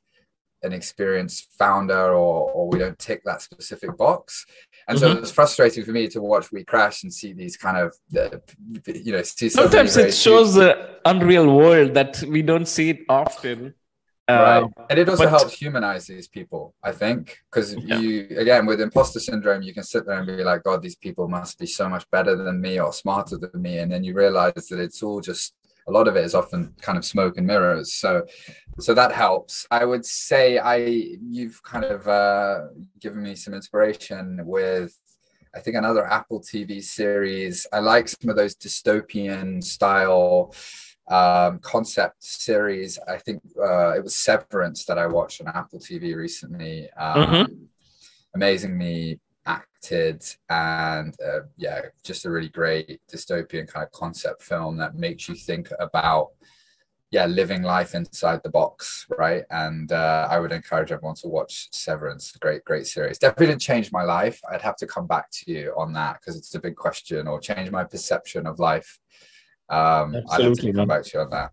an 0.63 0.73
experienced 0.73 1.53
founder 1.59 2.13
or, 2.13 2.51
or 2.51 2.69
we 2.69 2.79
don't 2.79 2.99
tick 2.99 3.23
that 3.25 3.43
specific 3.43 3.97
box. 3.97 4.47
And 4.89 4.99
mm-hmm. 4.99 5.15
so 5.15 5.19
it's 5.19 5.31
frustrating 5.31 5.85
for 5.85 5.93
me 5.93 6.09
to 6.09 6.21
watch 6.21 6.53
We 6.53 6.65
Crash 6.65 7.03
and 7.03 7.13
see 7.13 7.33
these 7.33 7.57
kind 7.57 7.77
of, 7.77 7.97
uh, 8.17 8.39
you 8.87 9.13
know, 9.13 9.23
see 9.23 9.49
sometimes 9.49 9.97
it 9.97 10.15
shows 10.15 10.55
the 10.55 10.99
unreal 11.05 11.55
world 11.57 11.95
that 11.95 12.23
we 12.23 12.43
don't 12.43 12.67
see 12.67 12.91
it 12.91 13.01
often 13.09 13.75
right. 14.29 14.63
Um, 14.63 14.75
and 14.91 14.99
it 14.99 15.09
also 15.09 15.25
but, 15.25 15.31
helps 15.31 15.55
humanize 15.55 16.07
these 16.07 16.29
people, 16.29 16.75
I 16.83 16.93
think, 16.93 17.39
because 17.51 17.75
yeah. 17.75 17.99
you, 17.99 18.29
again, 18.37 18.67
with 18.67 18.81
imposter 18.81 19.21
syndrome, 19.21 19.63
you 19.63 19.75
can 19.75 19.83
sit 19.83 20.07
there 20.07 20.19
and 20.19 20.27
be 20.27 20.45
like, 20.45 20.63
God, 20.63 20.83
these 20.83 20.97
people 20.97 21.29
must 21.29 21.59
be 21.59 21.67
so 21.67 21.89
much 21.89 22.09
better 22.11 22.37
than 22.37 22.61
me 22.61 22.81
or 22.81 22.93
smarter 22.93 23.37
than 23.37 23.61
me. 23.61 23.79
And 23.79 23.91
then 23.91 24.05
you 24.05 24.15
realize 24.15 24.69
that 24.69 24.79
it's 24.79 25.03
all 25.03 25.21
just, 25.21 25.55
a 25.89 25.93
lot 25.93 26.09
of 26.09 26.17
it 26.17 26.25
is 26.25 26.35
often 26.35 26.75
kind 26.81 26.99
of 26.99 27.05
smoke 27.05 27.39
and 27.39 27.47
mirrors. 27.47 27.93
So, 27.93 28.25
so 28.79 28.95
that 28.95 29.13
helps. 29.13 29.67
I 29.71 29.85
would 29.85 30.05
say 30.05 30.59
I, 30.59 30.77
you've 30.77 31.63
kind 31.63 31.85
of 31.85 32.07
uh, 32.09 32.69
given 33.01 33.23
me 33.23 33.35
some 33.35 33.55
inspiration 33.55 34.41
with 34.45 34.97
I 35.55 35.61
think 35.61 35.77
another 35.77 36.07
Apple 36.07 36.41
TV 36.41 36.83
series. 36.83 37.67
I 37.73 37.81
like 37.81 38.09
some 38.09 38.31
of 38.31 38.37
those 38.37 38.57
dystopian 38.57 39.63
style 39.63 40.55
um, 41.09 41.59
concept 41.59 42.25
series. 42.25 42.99
I 43.07 43.19
think 43.19 43.43
uh, 43.59 43.91
it 43.91 44.03
was 44.03 44.15
Severance 44.15 44.87
that 44.87 44.99
I 44.99 45.07
watched 45.07 45.43
on 45.43 45.49
Apple 45.49 45.79
TV 45.79 46.17
recently. 46.17 46.91
Um, 46.93 47.27
mm-hmm. 47.27 47.53
Amazingly 48.35 49.21
acted 49.47 50.25
and 50.49 51.15
uh, 51.25 51.41
yeah, 51.57 51.81
just 52.05 52.25
a 52.25 52.31
really 52.31 52.49
great 52.49 53.01
dystopian 53.11 53.69
kind 53.69 53.85
of 53.85 53.93
concept 53.93 54.43
film 54.43 54.77
that 54.77 54.95
makes 54.95 55.29
you 55.29 55.35
think 55.35 55.71
about 55.79 56.29
yeah 57.11 57.27
living 57.27 57.63
life 57.63 57.95
inside 57.95 58.41
the 58.43 58.49
box 58.49 59.05
right 59.19 59.45
and 59.51 59.93
uh, 59.93 60.27
i 60.31 60.39
would 60.39 60.51
encourage 60.51 60.91
everyone 60.91 61.15
to 61.15 61.29
watch 61.29 61.69
severance 61.71 62.33
great 62.41 62.65
great 62.65 62.87
series 62.87 63.19
definitely 63.19 63.49
didn't 63.49 63.61
change 63.61 63.93
my 63.93 64.03
life 64.03 64.41
i'd 64.51 64.63
have 64.63 64.77
to 64.77 64.87
come 64.87 65.07
back 65.07 65.31
to 65.31 65.53
you 65.53 65.75
on 65.77 65.93
that 65.93 66.19
because 66.19 66.39
it's 66.39 66.55
a 66.55 66.59
big 66.59 66.75
question 66.75 67.29
or 67.29 67.39
change 67.39 67.71
my 67.71 67.85
perception 67.85 68.47
of 68.47 68.59
life 68.59 68.99
um, 69.73 70.17
Absolutely. 70.17 70.73
come 70.73 70.89
back 70.89 71.03
to 71.05 71.11
you 71.15 71.21
on 71.21 71.31
that. 71.31 71.53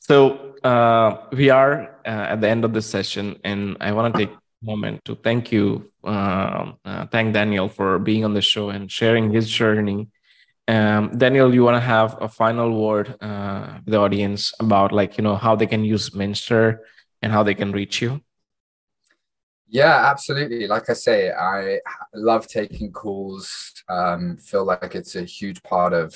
So 0.00 0.54
uh, 0.64 1.26
we 1.32 1.50
are 1.50 1.96
uh, 2.06 2.32
at 2.32 2.40
the 2.40 2.48
end 2.48 2.64
of 2.64 2.72
the 2.72 2.82
session, 2.82 3.38
and 3.44 3.76
I 3.80 3.92
want 3.92 4.14
to 4.14 4.18
take 4.18 4.30
a 4.30 4.40
moment 4.62 5.04
to 5.04 5.14
thank 5.14 5.52
you, 5.52 5.90
uh, 6.04 6.72
uh, 6.84 7.06
thank 7.06 7.34
Daniel 7.34 7.68
for 7.68 7.98
being 7.98 8.24
on 8.24 8.34
the 8.34 8.42
show 8.42 8.70
and 8.70 8.90
sharing 8.90 9.30
his 9.30 9.48
journey. 9.48 10.08
Um, 10.68 11.16
Daniel, 11.16 11.52
you 11.52 11.64
want 11.64 11.76
to 11.76 11.80
have 11.80 12.16
a 12.20 12.28
final 12.28 12.70
word 12.80 13.16
uh, 13.20 13.78
with 13.84 13.92
the 13.92 13.98
audience 13.98 14.52
about, 14.60 14.92
like, 14.92 15.18
you 15.18 15.24
know, 15.24 15.36
how 15.36 15.56
they 15.56 15.66
can 15.66 15.84
use 15.84 16.10
MintStars 16.10 16.78
and 17.22 17.32
how 17.32 17.42
they 17.42 17.54
can 17.54 17.72
reach 17.72 18.00
you? 18.00 18.20
Yeah, 19.68 20.10
absolutely. 20.10 20.66
Like 20.66 20.90
I 20.90 20.94
say, 20.94 21.30
I 21.30 21.80
love 22.14 22.46
taking 22.46 22.92
calls. 22.92 23.72
Um, 23.88 24.36
feel 24.36 24.64
like 24.64 24.94
it's 24.94 25.16
a 25.16 25.22
huge 25.22 25.62
part 25.62 25.92
of 25.92 26.14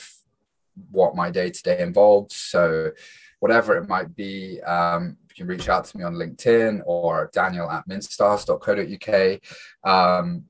what 0.90 1.14
my 1.14 1.30
day 1.30 1.50
to 1.50 1.62
day 1.62 1.80
involves. 1.80 2.34
So, 2.34 2.90
whatever 3.38 3.76
it 3.76 3.88
might 3.88 4.16
be, 4.16 4.60
um, 4.62 5.16
you 5.34 5.44
can 5.44 5.48
reach 5.48 5.68
out 5.68 5.84
to 5.86 5.98
me 5.98 6.04
on 6.04 6.14
LinkedIn 6.14 6.82
or 6.86 7.30
daniel 7.32 7.70
at 7.70 7.88
mintstars.co.uk. 7.88 9.40
Um, 9.84 10.44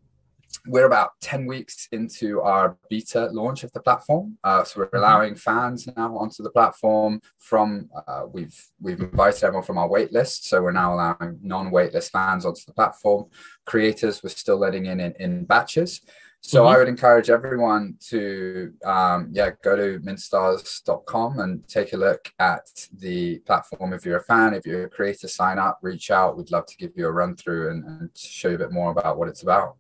we're 0.67 0.87
about 0.87 1.11
10 1.21 1.47
weeks 1.47 1.89
into 1.93 2.41
our 2.41 2.77
beta 2.89 3.27
launch 3.33 3.65
of 3.65 3.73
the 3.73 3.81
platform. 3.81 4.39
Uh, 4.45 4.65
so 4.65 4.81
we're 4.81 4.87
mm-hmm. 4.87 4.97
allowing 4.97 5.35
fans 5.35 5.89
now 5.97 6.17
onto 6.17 6.43
the 6.43 6.51
platform 6.51 7.21
from, 7.39 7.89
uh, 8.07 8.23
we've, 8.31 8.57
we've 8.81 9.01
invited 9.01 9.43
everyone 9.45 9.65
from 9.65 9.79
our 9.79 9.89
waitlist. 9.89 10.45
So 10.45 10.63
we're 10.63 10.73
now 10.73 10.95
allowing 10.95 11.39
non-waitlist 11.43 12.11
fans 12.11 12.47
onto 12.47 12.63
the 12.67 12.73
platform. 12.73 13.27
Creators, 13.67 14.23
we're 14.23 14.31
still 14.31 14.59
letting 14.59 14.87
in 14.87 15.01
in, 15.01 15.15
in 15.19 15.45
batches. 15.45 16.01
So 16.47 16.61
mm-hmm. 16.61 16.75
I 16.75 16.79
would 16.79 16.89
encourage 16.89 17.31
everyone 17.31 17.95
to 18.11 18.75
um, 18.85 19.29
yeah 19.33 19.53
go 19.63 19.77
to 19.77 19.99
mintstars.com 20.01 21.39
and 21.39 21.67
take 21.67 21.95
a 21.95 21.97
look 21.97 22.31
at 22.39 22.67
the 22.93 23.39
platform. 23.47 23.95
If 23.95 24.05
you're 24.05 24.19
a 24.19 24.25
fan, 24.25 24.53
if 24.53 24.67
you're 24.67 24.85
a 24.85 24.91
creator, 24.91 25.27
sign 25.27 25.59
up, 25.59 25.79
reach 25.81 26.11
out. 26.11 26.37
We'd 26.37 26.51
love 26.51 26.67
to 26.67 26.77
give 26.77 26.93
you 26.97 27.07
a 27.07 27.11
run 27.11 27.35
through 27.35 27.71
and, 27.71 27.85
and 27.85 28.11
show 28.15 28.51
you 28.51 28.57
a 28.57 28.59
bit 28.59 28.73
more 28.73 28.91
about 28.91 29.17
what 29.19 29.29
it's 29.29 29.43
about. 29.43 29.77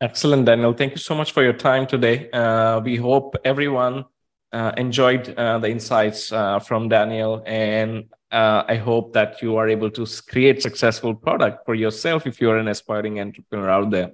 Excellent, 0.00 0.46
Daniel. 0.46 0.72
Thank 0.72 0.92
you 0.92 1.02
so 1.10 1.14
much 1.14 1.32
for 1.32 1.42
your 1.42 1.52
time 1.52 1.86
today. 1.86 2.30
Uh, 2.30 2.80
we 2.80 2.96
hope 2.96 3.36
everyone 3.44 4.06
uh, 4.54 4.72
enjoyed 4.78 5.34
uh, 5.36 5.58
the 5.58 5.68
insights 5.68 6.32
uh, 6.32 6.60
from 6.60 6.88
Daniel, 6.88 7.42
and 7.44 8.04
uh, 8.32 8.64
I 8.66 8.76
hope 8.76 9.12
that 9.12 9.42
you 9.42 9.56
are 9.56 9.68
able 9.68 9.90
to 9.90 10.06
create 10.26 10.62
successful 10.62 11.14
product 11.14 11.66
for 11.66 11.74
yourself 11.74 12.26
if 12.26 12.40
you 12.40 12.48
are 12.48 12.56
an 12.56 12.68
aspiring 12.68 13.20
entrepreneur 13.20 13.68
out 13.68 13.90
there. 13.90 14.12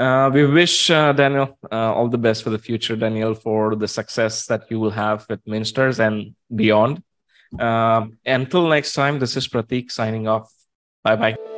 Uh, 0.00 0.30
we 0.32 0.46
wish 0.46 0.90
uh, 0.90 1.12
Daniel 1.12 1.58
uh, 1.70 1.92
all 1.92 2.08
the 2.08 2.16
best 2.16 2.42
for 2.42 2.48
the 2.48 2.58
future, 2.58 2.96
Daniel, 2.96 3.34
for 3.34 3.76
the 3.76 3.86
success 3.86 4.46
that 4.46 4.62
you 4.70 4.80
will 4.80 4.90
have 4.90 5.26
with 5.28 5.44
MintStars 5.44 5.98
and 6.00 6.34
beyond. 6.56 7.02
Um, 7.58 8.16
until 8.24 8.66
next 8.66 8.94
time, 8.94 9.18
this 9.18 9.36
is 9.36 9.46
Pratik 9.46 9.90
signing 9.90 10.26
off. 10.26 10.50
Bye 11.04 11.16
bye. 11.16 11.49